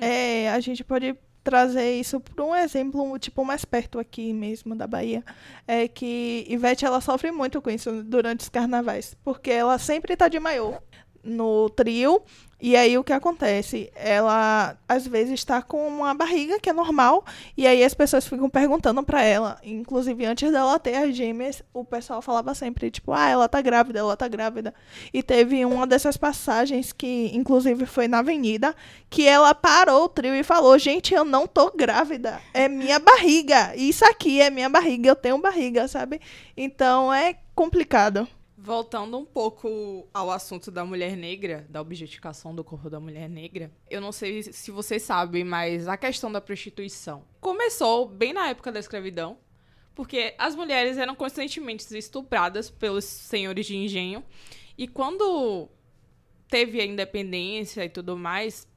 É, 0.00 0.50
a 0.50 0.60
gente 0.60 0.82
pode 0.82 1.14
trazer 1.44 1.98
isso 1.98 2.20
por 2.20 2.44
um 2.44 2.54
exemplo, 2.54 3.18
tipo, 3.18 3.44
mais 3.44 3.64
perto 3.64 3.98
aqui 3.98 4.32
mesmo 4.32 4.74
da 4.74 4.86
Bahia. 4.86 5.24
É 5.66 5.88
que 5.88 6.46
Ivete, 6.48 6.84
ela 6.84 7.00
sofre 7.00 7.30
muito 7.30 7.60
com 7.60 7.70
isso 7.70 8.02
durante 8.02 8.40
os 8.40 8.48
carnavais. 8.48 9.16
Porque 9.24 9.50
ela 9.50 9.78
sempre 9.78 10.16
tá 10.16 10.28
de 10.28 10.38
maiô 10.38 10.74
no 11.22 11.70
trio. 11.70 12.22
E 12.64 12.76
aí 12.76 12.96
o 12.96 13.02
que 13.02 13.12
acontece? 13.12 13.90
Ela 13.92 14.78
às 14.88 15.04
vezes 15.04 15.34
está 15.34 15.60
com 15.60 15.88
uma 15.88 16.14
barriga 16.14 16.60
que 16.60 16.70
é 16.70 16.72
normal 16.72 17.24
e 17.56 17.66
aí 17.66 17.82
as 17.82 17.92
pessoas 17.92 18.24
ficam 18.24 18.48
perguntando 18.48 19.02
pra 19.02 19.20
ela, 19.20 19.58
inclusive 19.64 20.24
antes 20.24 20.52
dela 20.52 20.78
ter 20.78 20.94
as 20.94 21.16
gêmeas, 21.16 21.60
o 21.74 21.84
pessoal 21.84 22.22
falava 22.22 22.54
sempre 22.54 22.88
tipo, 22.88 23.12
ah, 23.12 23.28
ela 23.28 23.48
tá 23.48 23.60
grávida, 23.60 23.98
ela 23.98 24.16
tá 24.16 24.28
grávida. 24.28 24.72
E 25.12 25.24
teve 25.24 25.64
uma 25.64 25.88
dessas 25.88 26.16
passagens 26.16 26.92
que 26.92 27.32
inclusive 27.34 27.84
foi 27.84 28.06
na 28.06 28.20
avenida, 28.20 28.76
que 29.10 29.26
ela 29.26 29.52
parou 29.56 30.04
o 30.04 30.08
trio 30.08 30.32
e 30.32 30.44
falou: 30.44 30.78
"Gente, 30.78 31.12
eu 31.12 31.24
não 31.24 31.48
tô 31.48 31.68
grávida, 31.72 32.40
é 32.54 32.68
minha 32.68 33.00
barriga. 33.00 33.74
Isso 33.74 34.04
aqui 34.04 34.40
é 34.40 34.50
minha 34.50 34.68
barriga, 34.68 35.08
eu 35.08 35.16
tenho 35.16 35.36
barriga, 35.38 35.88
sabe? 35.88 36.20
Então 36.56 37.12
é 37.12 37.34
complicado. 37.56 38.28
Voltando 38.64 39.18
um 39.18 39.24
pouco 39.24 40.06
ao 40.14 40.30
assunto 40.30 40.70
da 40.70 40.84
mulher 40.84 41.16
negra, 41.16 41.66
da 41.68 41.80
objetificação 41.80 42.54
do 42.54 42.62
corpo 42.62 42.88
da 42.88 43.00
mulher 43.00 43.28
negra, 43.28 43.72
eu 43.90 44.00
não 44.00 44.12
sei 44.12 44.40
se 44.40 44.70
vocês 44.70 45.02
sabem, 45.02 45.42
mas 45.42 45.88
a 45.88 45.96
questão 45.96 46.30
da 46.30 46.40
prostituição 46.40 47.24
começou 47.40 48.06
bem 48.06 48.32
na 48.32 48.50
época 48.50 48.70
da 48.70 48.78
escravidão, 48.78 49.36
porque 49.96 50.36
as 50.38 50.54
mulheres 50.54 50.96
eram 50.96 51.16
constantemente 51.16 51.84
estupradas 51.98 52.70
pelos 52.70 53.04
senhores 53.04 53.66
de 53.66 53.76
engenho, 53.76 54.22
e 54.78 54.86
quando 54.86 55.68
teve 56.46 56.80
a 56.80 56.86
independência 56.86 57.84
e 57.84 57.88
tudo 57.88 58.16
mais, 58.16 58.68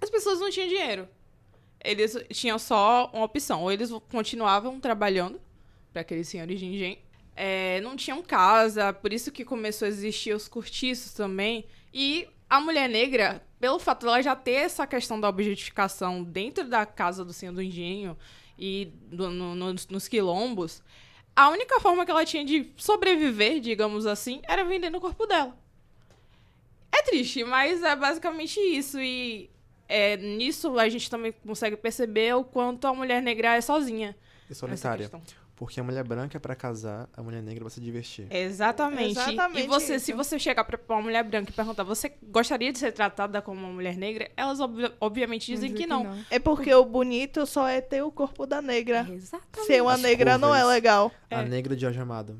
as 0.00 0.10
pessoas 0.10 0.40
não 0.40 0.50
tinham 0.50 0.68
dinheiro. 0.68 1.08
Eles 1.84 2.16
tinham 2.32 2.58
só 2.58 3.08
uma 3.14 3.24
opção, 3.24 3.62
ou 3.62 3.70
eles 3.70 3.88
continuavam 4.10 4.80
trabalhando 4.80 5.40
para 5.92 6.02
aqueles 6.02 6.26
senhores 6.26 6.58
de 6.58 6.66
engenho, 6.66 6.98
é, 7.40 7.80
não 7.80 7.94
tinham 7.96 8.20
casa, 8.22 8.92
por 8.92 9.12
isso 9.12 9.30
que 9.30 9.44
começou 9.44 9.86
a 9.86 9.88
existir 9.88 10.34
os 10.34 10.48
cortiços 10.48 11.12
também. 11.12 11.64
E 11.94 12.28
a 12.50 12.60
mulher 12.60 12.88
negra, 12.88 13.40
pelo 13.60 13.78
fato 13.78 14.04
dela 14.06 14.20
já 14.22 14.34
ter 14.34 14.52
essa 14.52 14.86
questão 14.86 15.20
da 15.20 15.28
objetificação 15.28 16.24
dentro 16.24 16.64
da 16.68 16.84
casa 16.84 17.24
do 17.24 17.32
senhor 17.32 17.52
do 17.54 17.62
engenho 17.62 18.16
e 18.58 18.86
do- 19.10 19.30
no- 19.30 19.54
nos, 19.54 19.86
nos 19.86 20.08
quilombos, 20.08 20.82
a 21.36 21.48
única 21.50 21.78
forma 21.78 22.04
que 22.04 22.10
ela 22.10 22.24
tinha 22.24 22.44
de 22.44 22.72
sobreviver, 22.76 23.60
digamos 23.60 24.04
assim, 24.06 24.40
era 24.48 24.64
vendendo 24.64 24.98
o 24.98 25.00
corpo 25.00 25.24
dela. 25.26 25.56
É 26.90 27.02
triste, 27.02 27.44
mas 27.44 27.82
é 27.82 27.94
basicamente 27.94 28.58
isso. 28.58 28.98
E 29.00 29.48
é, 29.88 30.16
nisso 30.16 30.76
a 30.78 30.88
gente 30.88 31.08
também 31.08 31.32
consegue 31.46 31.76
perceber 31.76 32.34
o 32.34 32.42
quanto 32.42 32.86
a 32.86 32.92
mulher 32.94 33.22
negra 33.22 33.54
é 33.56 33.60
sozinha. 33.60 34.16
E 34.50 34.54
solitária. 34.54 35.08
Porque 35.58 35.80
a 35.80 35.82
mulher 35.82 36.04
branca, 36.04 36.38
pra 36.38 36.54
casar, 36.54 37.08
a 37.16 37.20
mulher 37.20 37.42
negra 37.42 37.64
vai 37.64 37.70
se 37.72 37.80
divertir. 37.80 38.28
Exatamente. 38.30 39.10
Exatamente 39.10 39.64
e 39.64 39.66
você, 39.66 39.96
isso. 39.96 40.04
se 40.06 40.12
você 40.12 40.38
chegar 40.38 40.62
pra 40.62 40.78
pra 40.78 40.94
uma 40.94 41.02
mulher 41.02 41.24
branca 41.24 41.50
e 41.50 41.52
perguntar, 41.52 41.82
você 41.82 42.12
gostaria 42.22 42.72
de 42.72 42.78
ser 42.78 42.92
tratada 42.92 43.42
como 43.42 43.58
uma 43.58 43.72
mulher 43.72 43.96
negra? 43.96 44.30
Elas 44.36 44.60
obvi- 44.60 44.92
obviamente 45.00 45.46
dizem 45.50 45.72
Dizer 45.72 45.82
que 45.82 45.88
não. 45.88 46.16
É 46.30 46.38
porque 46.38 46.72
o 46.72 46.84
bonito 46.84 47.44
só 47.44 47.66
é 47.66 47.80
ter 47.80 48.02
o 48.02 48.12
corpo 48.12 48.46
da 48.46 48.62
negra. 48.62 49.00
Exatamente. 49.10 49.66
Ser 49.66 49.82
uma 49.82 49.94
As 49.94 50.00
negra 50.00 50.38
não 50.38 50.54
é 50.54 50.58
curvas. 50.60 50.74
legal. 50.76 51.12
A 51.28 51.42
É. 51.42 51.48
negra 51.48 51.74
de 51.74 51.82
Jorge 51.82 51.98
Amado. 51.98 52.38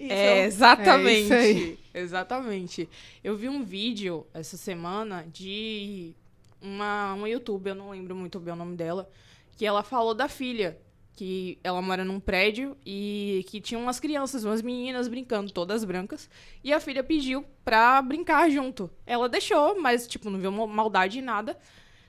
Isso 0.00 0.12
É, 0.12 0.44
exatamente. 0.44 1.32
É 1.32 1.50
isso 1.50 1.58
aí. 1.60 1.78
Exatamente. 1.94 2.88
Eu 3.22 3.36
vi 3.36 3.48
um 3.48 3.62
vídeo 3.62 4.26
essa 4.34 4.56
semana 4.56 5.24
de 5.32 6.14
uma, 6.60 7.14
uma 7.14 7.28
youtuber, 7.28 7.70
eu 7.72 7.76
não 7.76 7.90
lembro 7.90 8.16
muito 8.16 8.40
bem 8.40 8.52
o 8.52 8.56
nome 8.56 8.74
dela, 8.76 9.08
que 9.56 9.64
ela 9.64 9.84
falou 9.84 10.14
da 10.14 10.28
filha. 10.28 10.76
Que 11.16 11.58
ela 11.64 11.80
mora 11.80 12.04
num 12.04 12.20
prédio 12.20 12.76
e 12.84 13.42
que 13.48 13.58
tinha 13.60 13.80
umas 13.80 13.98
crianças, 13.98 14.44
umas 14.44 14.60
meninas 14.60 15.08
brincando, 15.08 15.50
todas 15.50 15.82
brancas. 15.82 16.28
E 16.62 16.72
a 16.74 16.78
filha 16.78 17.02
pediu 17.02 17.42
pra 17.64 18.00
brincar 18.02 18.50
junto. 18.50 18.90
Ela 19.06 19.26
deixou, 19.28 19.80
mas, 19.80 20.06
tipo, 20.06 20.28
não 20.28 20.38
viu 20.38 20.52
ma- 20.52 20.66
maldade 20.66 21.18
em 21.18 21.22
nada. 21.22 21.58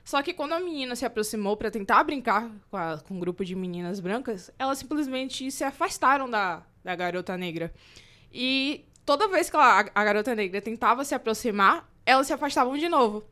Só 0.04 0.22
que 0.22 0.34
quando 0.34 0.52
a 0.52 0.60
menina 0.60 0.94
se 0.94 1.06
aproximou 1.06 1.56
pra 1.56 1.70
tentar 1.70 2.04
brincar 2.04 2.50
com, 2.70 2.76
a- 2.76 2.98
com 2.98 3.14
um 3.14 3.18
grupo 3.20 3.44
de 3.46 3.54
meninas 3.56 3.98
brancas, 3.98 4.50
elas 4.58 4.78
simplesmente 4.78 5.50
se 5.50 5.64
afastaram 5.64 6.28
da, 6.28 6.62
da 6.84 6.94
garota 6.94 7.34
negra. 7.34 7.72
E 8.30 8.84
toda 9.06 9.26
vez 9.28 9.48
que 9.48 9.56
ela- 9.56 9.80
a, 9.80 10.00
a 10.00 10.04
garota 10.04 10.34
negra 10.34 10.60
tentava 10.60 11.02
se 11.02 11.14
aproximar, 11.14 11.90
elas 12.04 12.26
se 12.26 12.32
afastavam 12.34 12.76
de 12.76 12.88
novo. 12.90 13.24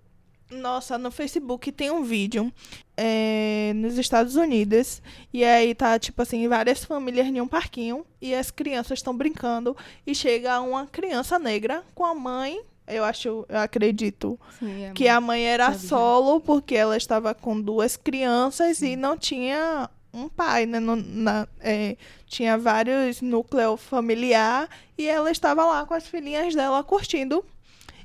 Nossa, 0.50 0.96
no 0.96 1.10
Facebook 1.10 1.72
tem 1.72 1.90
um 1.90 2.04
vídeo 2.04 2.52
é, 2.96 3.72
nos 3.74 3.98
Estados 3.98 4.36
Unidos. 4.36 5.02
E 5.32 5.44
aí 5.44 5.74
tá, 5.74 5.98
tipo 5.98 6.22
assim, 6.22 6.46
várias 6.48 6.84
famílias 6.84 7.26
em 7.26 7.40
um 7.40 7.48
parquinho. 7.48 8.06
E 8.20 8.34
as 8.34 8.50
crianças 8.50 8.98
estão 9.00 9.16
brincando. 9.16 9.76
E 10.06 10.14
chega 10.14 10.60
uma 10.60 10.86
criança 10.86 11.38
negra 11.38 11.82
com 11.94 12.04
a 12.04 12.14
mãe. 12.14 12.60
Eu 12.86 13.02
acho, 13.02 13.44
eu 13.48 13.58
acredito 13.58 14.38
Sim, 14.60 14.84
é 14.84 14.92
que 14.92 15.08
a 15.08 15.20
mãe 15.20 15.42
era 15.44 15.74
solo, 15.76 16.40
porque 16.40 16.76
ela 16.76 16.96
estava 16.96 17.34
com 17.34 17.60
duas 17.60 17.96
crianças 17.96 18.80
e 18.80 18.94
não 18.94 19.18
tinha 19.18 19.90
um 20.14 20.28
pai, 20.28 20.66
né? 20.66 20.78
Não- 20.78 20.94
na- 20.94 21.48
é, 21.60 21.96
tinha 22.28 22.56
vários 22.56 23.20
núcleos 23.20 23.80
familiar 23.82 24.68
e 24.96 25.08
ela 25.08 25.32
estava 25.32 25.64
lá 25.64 25.84
com 25.84 25.94
as 25.94 26.06
filhinhas 26.06 26.54
dela 26.54 26.84
curtindo. 26.84 27.44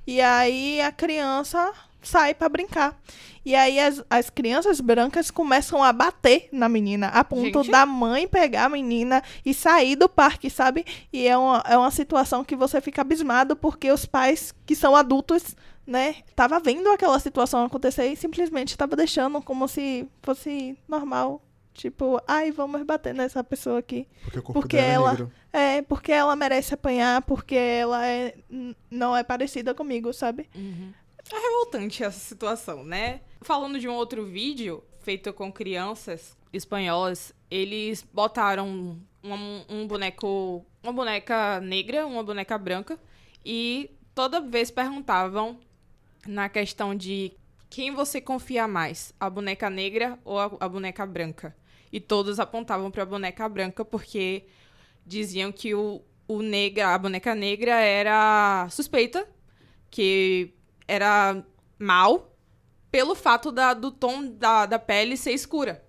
E 0.08 0.20
aí 0.20 0.82
a 0.82 0.92
criança 0.92 1.72
sai 2.02 2.34
para 2.34 2.50
brincar. 2.50 3.00
E 3.44 3.56
aí 3.56 3.80
as, 3.80 4.04
as 4.10 4.30
crianças 4.30 4.80
brancas 4.80 5.32
começam 5.32 5.84
a 5.84 5.92
bater 5.92 6.48
na 6.52 6.70
menina, 6.70 7.08
a 7.08 7.24
ponto 7.24 7.64
Gente. 7.64 7.72
da 7.72 7.86
mãe 7.86 8.28
pegar 8.28 8.66
a 8.66 8.70
menina 8.70 9.24
e 9.46 9.54
sair 9.54 9.96
do 9.96 10.08
parque, 10.08 10.50
sabe? 10.50 10.86
E 11.12 11.28
é 11.28 11.36
uma, 11.38 11.64
é 11.68 11.76
uma 11.78 11.90
situação 11.92 12.44
que 12.44 12.56
você 12.56 12.80
fica 12.82 13.02
abismado 13.02 13.56
porque 13.56 13.92
os 13.92 14.06
pais 14.06 14.54
que 14.66 14.76
são 14.76 14.96
adultos, 14.96 15.56
né, 15.88 16.18
tava 16.36 16.60
vendo 16.60 16.88
aquela 16.92 17.20
situação 17.20 17.66
acontecer 17.66 18.08
e 18.12 18.16
simplesmente 18.16 18.70
estava 18.70 18.96
deixando 18.96 19.42
como 19.42 19.68
se 19.68 20.08
fosse 20.22 20.78
normal. 20.88 21.42
Tipo, 21.74 22.22
ai, 22.28 22.52
vamos 22.52 22.84
bater 22.84 23.14
nessa 23.14 23.42
pessoa 23.44 23.80
aqui. 23.80 24.06
Porque 24.24 24.40
o 24.40 24.44
corpo 24.44 24.60
Porque 24.62 24.76
dela 24.78 24.94
ela- 24.94 25.08
é 25.08 25.12
negro. 25.14 25.32
É, 25.54 25.82
porque 25.82 26.12
ela 26.12 26.36
merece 26.36 26.74
apanhar, 26.74 27.22
porque 27.24 27.56
ela 27.56 28.06
é, 28.06 28.36
não 28.90 29.16
é 29.18 29.24
parecida 29.24 29.74
comigo, 29.74 30.14
sabe? 30.14 30.50
É 31.32 31.40
revoltante 31.40 32.04
essa 32.04 32.20
situação, 32.20 32.84
né? 32.84 33.22
Falando 33.42 33.80
de 33.80 33.88
um 33.88 33.94
outro 33.94 34.26
vídeo 34.26 34.84
feito 35.00 35.32
com 35.32 35.52
crianças 35.52 36.36
espanholas, 36.52 37.34
eles 37.50 38.06
botaram 38.14 39.00
um, 39.24 39.66
um 39.70 39.88
boneco, 39.88 40.66
uma 40.84 40.92
boneca 40.92 41.60
negra, 41.62 42.06
uma 42.06 42.24
boneca 42.24 42.58
branca, 42.58 43.00
e 43.46 43.90
toda 44.14 44.42
vez 44.42 44.70
perguntavam 44.70 45.60
na 46.28 46.50
questão 46.50 46.94
de 46.94 47.32
quem 47.70 47.92
você 47.92 48.20
confia 48.20 48.68
mais, 48.68 49.14
a 49.20 49.30
boneca 49.30 49.70
negra 49.70 50.20
ou 50.26 50.38
a, 50.38 50.52
a 50.60 50.70
boneca 50.70 51.06
branca. 51.06 51.56
E 51.92 52.00
todos 52.00 52.40
apontavam 52.40 52.92
para 52.92 53.04
a 53.04 53.06
boneca 53.06 53.48
branca 53.48 53.84
porque 53.86 54.46
diziam 55.06 55.52
que 55.52 55.74
o, 55.74 56.02
o 56.28 56.42
negra, 56.42 56.94
a 56.94 56.98
boneca 56.98 57.34
negra 57.34 57.80
era 57.80 58.68
suspeita, 58.70 59.28
que 59.90 60.54
era 60.88 61.44
mal 61.80 62.32
pelo 62.92 63.16
fato 63.16 63.52
da- 63.52 63.74
do 63.74 63.92
tom 63.92 64.26
da, 64.28 64.66
da 64.66 64.78
pele 64.80 65.16
ser 65.18 65.32
escura. 65.32 65.84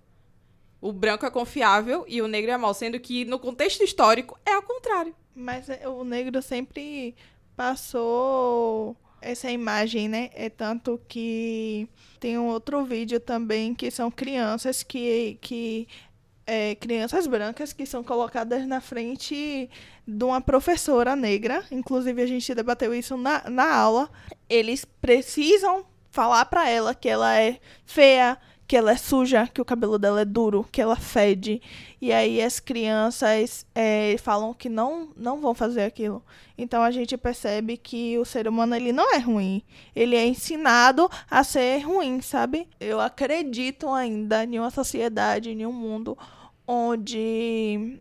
O 0.81 0.91
branco 0.91 1.25
é 1.25 1.31
confiável 1.31 2.05
e 2.07 2.21
o 2.21 2.27
negro 2.27 2.51
é 2.51 2.57
mal, 2.57 2.73
sendo 2.73 2.99
que 2.99 3.23
no 3.25 3.39
contexto 3.39 3.83
histórico 3.83 4.37
é 4.45 4.53
ao 4.53 4.61
contrário. 4.63 5.15
Mas 5.35 5.69
é, 5.69 5.87
o 5.87 6.03
negro 6.03 6.41
sempre 6.41 7.15
passou 7.55 8.95
essa 9.21 9.49
imagem, 9.49 10.07
né? 10.09 10.29
É 10.33 10.49
tanto 10.49 10.99
que 11.07 11.87
tem 12.19 12.37
um 12.37 12.47
outro 12.47 12.83
vídeo 12.83 13.19
também 13.19 13.73
que 13.73 13.89
são 13.91 14.11
crianças 14.11 14.83
que. 14.83 15.37
que 15.41 15.87
é, 16.45 16.75
crianças 16.75 17.27
brancas 17.27 17.73
que 17.73 17.85
são 17.85 18.03
colocadas 18.03 18.65
na 18.67 18.81
frente 18.81 19.69
de 20.07 20.23
uma 20.23 20.41
professora 20.41 21.15
negra. 21.15 21.63
Inclusive, 21.71 22.21
a 22.21 22.27
gente 22.27 22.53
debateu 22.53 22.93
isso 22.93 23.17
na, 23.17 23.49
na 23.49 23.75
aula. 23.75 24.09
Eles 24.49 24.85
precisam 24.85 25.85
falar 26.11 26.45
pra 26.45 26.69
ela 26.69 26.93
que 26.93 27.09
ela 27.09 27.39
é 27.39 27.59
feia, 27.85 28.37
que 28.67 28.77
ela 28.77 28.91
é 28.91 28.97
suja, 28.97 29.47
que 29.47 29.61
o 29.61 29.65
cabelo 29.65 29.99
dela 29.99 30.21
é 30.21 30.25
duro, 30.25 30.65
que 30.71 30.81
ela 30.81 30.95
fede. 30.95 31.61
E 32.01 32.11
aí 32.11 32.41
as 32.41 32.59
crianças 32.59 33.65
é, 33.75 34.15
falam 34.17 34.53
que 34.53 34.69
não, 34.69 35.09
não 35.15 35.39
vão 35.39 35.53
fazer 35.53 35.83
aquilo. 35.83 36.23
Então 36.57 36.81
a 36.81 36.91
gente 36.91 37.17
percebe 37.17 37.77
que 37.77 38.17
o 38.17 38.25
ser 38.25 38.47
humano 38.47 38.75
ele 38.75 38.91
não 38.91 39.13
é 39.13 39.17
ruim. 39.17 39.61
Ele 39.95 40.15
é 40.15 40.25
ensinado 40.25 41.09
a 41.29 41.43
ser 41.43 41.79
ruim, 41.79 42.21
sabe? 42.21 42.67
Eu 42.79 42.99
acredito 42.99 43.89
ainda 43.89 44.43
em 44.43 44.59
uma 44.59 44.71
sociedade, 44.71 45.51
em 45.51 45.65
um 45.65 45.73
mundo 45.73 46.17
onde 46.65 47.99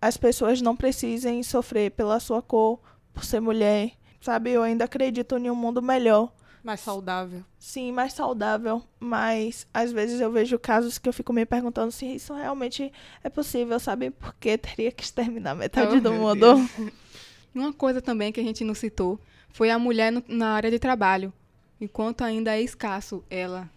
as 0.00 0.16
pessoas 0.16 0.62
não 0.62 0.76
precisem 0.76 1.42
sofrer 1.42 1.90
pela 1.90 2.20
sua 2.20 2.40
cor, 2.40 2.78
por 3.12 3.24
ser 3.24 3.40
mulher, 3.40 3.92
sabe? 4.20 4.50
Eu 4.50 4.62
ainda 4.62 4.84
acredito 4.84 5.36
em 5.36 5.50
um 5.50 5.56
mundo 5.56 5.82
melhor. 5.82 6.32
Mais 6.62 6.80
saudável. 6.80 7.42
Sim, 7.58 7.92
mais 7.92 8.12
saudável, 8.12 8.82
mas 9.00 9.66
às 9.72 9.92
vezes 9.92 10.20
eu 10.20 10.30
vejo 10.30 10.58
casos 10.58 10.98
que 10.98 11.08
eu 11.08 11.12
fico 11.12 11.32
me 11.32 11.46
perguntando 11.46 11.90
se 11.92 12.06
isso 12.06 12.34
realmente 12.34 12.92
é 13.22 13.28
possível, 13.28 13.78
sabe? 13.80 14.10
Porque 14.10 14.58
teria 14.58 14.90
que 14.92 15.02
exterminar 15.02 15.54
metade 15.54 15.96
Oh, 15.96 16.00
do 16.00 16.12
mundo. 16.12 16.54
Deus. 16.54 16.70
Uma 17.54 17.72
coisa 17.72 18.00
também 18.02 18.30
que 18.32 18.40
a 18.40 18.44
gente 18.44 18.64
não 18.64 18.74
citou 18.74 19.18
foi 19.50 19.70
a 19.70 19.78
mulher 19.78 20.12
no- 20.12 20.22
na 20.28 20.50
área 20.52 20.70
de 20.70 20.78
trabalho. 20.78 21.32
Enquanto 21.80 22.22
ainda 22.22 22.56
é 22.56 22.60
escasso 22.62 23.24
ela 23.30 23.68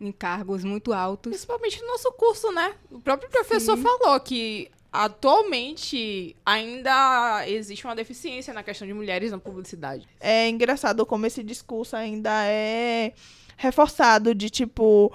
em 0.00 0.12
cargos 0.12 0.62
muito 0.62 0.92
altos. 0.92 1.30
Principalmente 1.30 1.80
no 1.80 1.88
nosso 1.88 2.12
curso, 2.12 2.52
né? 2.52 2.74
O 2.90 3.00
próprio 3.00 3.30
professor 3.30 3.76
Sim. 3.76 3.82
falou 3.82 4.20
que 4.20 4.70
atualmente 5.04 6.34
ainda 6.44 7.44
existe 7.48 7.84
uma 7.86 7.94
deficiência 7.94 8.54
na 8.54 8.62
questão 8.62 8.86
de 8.86 8.94
mulheres 8.94 9.30
na 9.30 9.38
publicidade. 9.38 10.08
É 10.20 10.48
engraçado 10.48 11.04
como 11.04 11.26
esse 11.26 11.42
discurso 11.42 11.96
ainda 11.96 12.30
é 12.44 13.12
reforçado 13.56 14.34
de 14.34 14.50
tipo. 14.50 15.12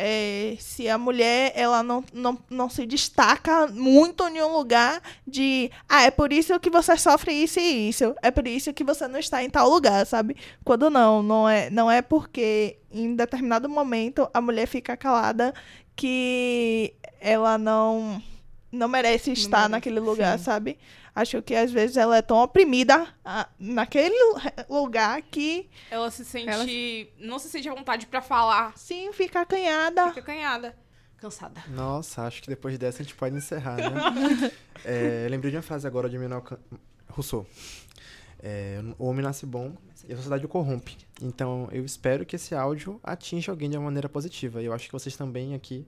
é, 0.00 0.56
se 0.60 0.88
a 0.88 0.96
mulher 0.96 1.52
ela 1.56 1.82
não, 1.82 2.04
não, 2.12 2.38
não 2.48 2.70
se 2.70 2.86
destaca 2.86 3.66
muito 3.66 4.26
em 4.28 4.40
um 4.40 4.56
lugar 4.56 5.02
de 5.26 5.70
ah, 5.88 6.02
é 6.02 6.10
por 6.10 6.32
isso 6.32 6.58
que 6.60 6.70
você 6.70 6.96
sofre 6.96 7.32
isso 7.32 7.58
e 7.58 7.88
isso, 7.88 8.14
é 8.22 8.30
por 8.30 8.46
isso 8.46 8.72
que 8.72 8.84
você 8.84 9.08
não 9.08 9.18
está 9.18 9.42
em 9.42 9.50
tal 9.50 9.68
lugar, 9.68 10.06
sabe? 10.06 10.36
Quando 10.64 10.88
não, 10.88 11.20
não 11.22 11.48
é, 11.48 11.68
não 11.70 11.90
é 11.90 12.00
porque 12.00 12.78
em 12.92 13.16
determinado 13.16 13.68
momento 13.68 14.28
a 14.32 14.40
mulher 14.40 14.66
fica 14.66 14.96
calada 14.96 15.52
que 15.96 16.94
ela 17.20 17.58
não 17.58 18.22
não 18.70 18.88
merece 18.88 19.32
estar 19.32 19.58
merece, 19.58 19.70
naquele 19.72 20.00
lugar, 20.00 20.38
sim. 20.38 20.44
sabe? 20.44 20.78
Acho 21.14 21.42
que 21.42 21.54
às 21.54 21.72
vezes 21.72 21.96
ela 21.96 22.16
é 22.16 22.22
tão 22.22 22.36
oprimida 22.38 23.08
ah, 23.24 23.48
naquele 23.58 24.14
lu- 24.14 24.40
lugar 24.82 25.20
que 25.22 25.68
Ela 25.90 26.10
se 26.10 26.24
sente. 26.24 26.48
Ela- 26.48 26.64
Não 27.26 27.38
se 27.38 27.48
sente 27.48 27.68
à 27.68 27.74
vontade 27.74 28.06
pra 28.06 28.20
falar. 28.22 28.72
sim 28.76 29.12
fica 29.12 29.40
acanhada. 29.40 30.08
Fica 30.08 30.22
canhada. 30.22 30.76
Cansada. 31.16 31.60
Nossa, 31.70 32.22
acho 32.22 32.40
que 32.40 32.48
depois 32.48 32.78
dessa 32.78 33.02
a 33.02 33.04
gente 33.04 33.14
pode 33.16 33.34
encerrar, 33.36 33.76
né? 33.76 34.52
É, 34.84 35.26
lembrei 35.28 35.50
de 35.50 35.56
uma 35.56 35.62
frase 35.62 35.84
agora 35.88 36.08
de 36.08 36.14
Emmanuel 36.14 36.40
Can- 36.42 36.60
Rousseau. 37.08 37.44
É, 38.40 38.80
o 38.98 39.06
homem 39.06 39.24
nasce 39.24 39.44
bom 39.44 39.74
e 40.08 40.12
a 40.12 40.16
sociedade 40.16 40.44
o 40.44 40.48
corrompe. 40.48 40.96
Então, 41.20 41.68
eu 41.72 41.84
espero 41.84 42.24
que 42.24 42.36
esse 42.36 42.54
áudio 42.54 43.00
atinja 43.02 43.50
alguém 43.50 43.68
de 43.68 43.76
uma 43.76 43.86
maneira 43.86 44.08
positiva. 44.08 44.62
E 44.62 44.66
eu 44.66 44.72
acho 44.72 44.86
que 44.86 44.92
vocês 44.92 45.16
também 45.16 45.54
aqui 45.54 45.84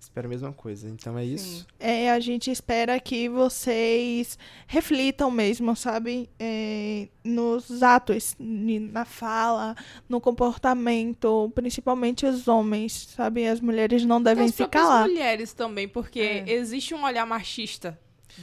esperam 0.00 0.28
a 0.28 0.30
mesma 0.30 0.52
coisa. 0.52 0.88
Então, 0.88 1.16
é 1.18 1.24
isso. 1.24 1.66
É, 1.78 2.10
a 2.10 2.18
gente 2.18 2.50
espera 2.50 2.98
que 2.98 3.28
vocês 3.28 4.38
reflitam 4.66 5.30
mesmo, 5.30 5.76
sabe? 5.76 6.28
É, 6.38 7.08
nos 7.22 7.82
atos, 7.82 8.34
na 8.38 9.04
fala, 9.04 9.76
no 10.08 10.20
comportamento, 10.20 11.50
principalmente 11.54 12.26
os 12.26 12.48
homens, 12.48 13.08
sabe? 13.14 13.46
As 13.46 13.60
mulheres 13.60 14.04
não 14.04 14.22
devem 14.22 14.46
As 14.46 14.54
se 14.54 14.66
calar. 14.66 15.06
mulheres 15.08 15.52
também, 15.52 15.86
porque 15.88 16.20
É. 16.20 16.50
existe 16.52 16.94
um 16.94 17.04
olhar 17.04 17.26
machista 17.26 17.98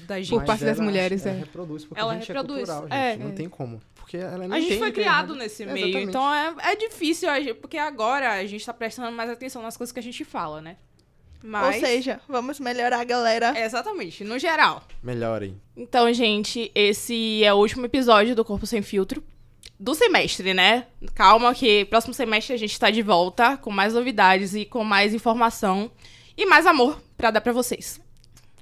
da 0.05 0.17
gente. 0.19 0.29
Por 0.29 0.43
parte 0.45 0.63
das 0.63 0.77
ela- 0.77 0.85
mulheres, 0.85 1.25
ela 1.25 1.35
é. 1.35 1.39
reproduz, 1.39 1.85
porque 1.85 1.99
Ela 1.99 2.11
a 2.11 2.15
gente 2.15 2.27
reproduz, 2.27 2.69
é 2.69 2.73
cultural, 2.73 2.81
gente. 2.83 3.21
é. 3.21 3.23
Não 3.23 3.31
tem 3.33 3.49
como. 3.49 3.81
Porque 3.95 4.17
ela 4.17 4.45
A 4.45 4.47
nem 4.47 4.61
gente 4.61 4.77
foi 4.77 4.87
ninguém 4.87 4.91
criado 4.93 5.35
nesse 5.35 5.63
É, 5.63 5.65
meio, 5.65 5.85
exatamente. 5.87 6.09
então 6.09 6.33
é, 6.33 6.55
é 6.71 6.75
difícil, 6.75 7.29
a 7.29 7.35
porque 7.59 7.77
agora 7.77 8.33
a 8.33 8.45
gente 8.45 8.65
tá 8.65 8.73
prestando 8.73 9.11
mais 9.11 9.29
atenção 9.29 9.61
nas 9.61 9.75
coisas 9.75 9.91
que 9.91 9.99
a 9.99 10.03
gente 10.03 10.23
fala, 10.23 10.61
né? 10.61 10.77
Mas, 11.43 11.75
Ou 11.75 11.81
seja, 11.81 12.19
vamos 12.27 12.59
melhorar, 12.59 13.03
galera. 13.05 13.53
exatamente, 13.59 14.23
no 14.23 14.37
geral. 14.39 14.83
Melhorem. 15.01 15.59
Então, 15.75 16.11
gente, 16.13 16.71
esse 16.73 17.43
é 17.43 17.53
o 17.53 17.57
último 17.57 17.85
episódio 17.85 18.35
do 18.35 18.43
Corpo 18.43 18.65
Sem 18.65 18.81
Filtro 18.81 19.23
do 19.79 19.93
semestre, 19.93 20.53
né? 20.53 20.87
Calma 21.13 21.53
que 21.53 21.85
próximo 21.85 22.13
semestre 22.13 22.53
a 22.53 22.57
gente 22.57 22.79
tá 22.79 22.89
de 22.89 23.01
volta 23.01 23.57
com 23.57 23.69
mais 23.71 23.93
novidades 23.93 24.55
e 24.55 24.65
com 24.65 24.83
mais 24.83 25.13
informação 25.13 25.91
e 26.35 26.45
mais 26.45 26.65
amor 26.65 26.99
pra 27.15 27.31
dar 27.31 27.41
pra 27.41 27.53
vocês. 27.53 27.99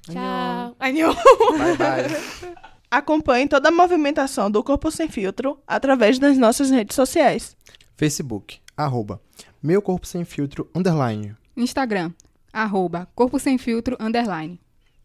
Tchau. 0.03 0.75
Anhô. 0.79 1.13
Bye, 1.13 1.77
bye. 1.77 2.55
Acompanhe 2.91 3.47
toda 3.47 3.69
a 3.69 3.71
movimentação 3.71 4.49
do 4.49 4.63
Corpo 4.63 4.91
Sem 4.91 5.09
Filtro 5.09 5.59
através 5.67 6.19
das 6.19 6.37
nossas 6.37 6.69
redes 6.69 6.95
sociais. 6.95 7.57
Facebook, 7.97 8.59
arroba, 8.77 9.21
meu 9.63 9.81
corpo 9.81 10.05
sem 10.05 10.23
filtro, 10.25 10.69
underline. 10.75 11.35
Instagram, 11.57 12.11
arroba 12.55 13.07
Corpo 13.13 13.37
Sem 13.37 13.57
Filtro, 13.57 13.97
underline. 13.99 14.59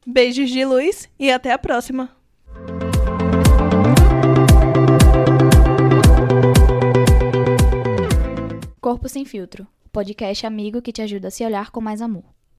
Beijos 0.07 0.49
de 0.49 0.65
luz 0.65 1.09
e 1.19 1.31
até 1.31 1.53
a 1.53 1.59
próxima. 1.59 2.17
Corpo 8.81 9.09
Sem 9.09 9.25
Filtro, 9.25 9.67
podcast 9.93 10.47
amigo 10.47 10.81
que 10.81 10.93
te 10.93 11.03
ajuda 11.03 11.29
a 11.29 11.31
se 11.31 11.45
olhar 11.45 11.71
com 11.71 11.81
mais 11.81 12.01
amor. 12.01 12.40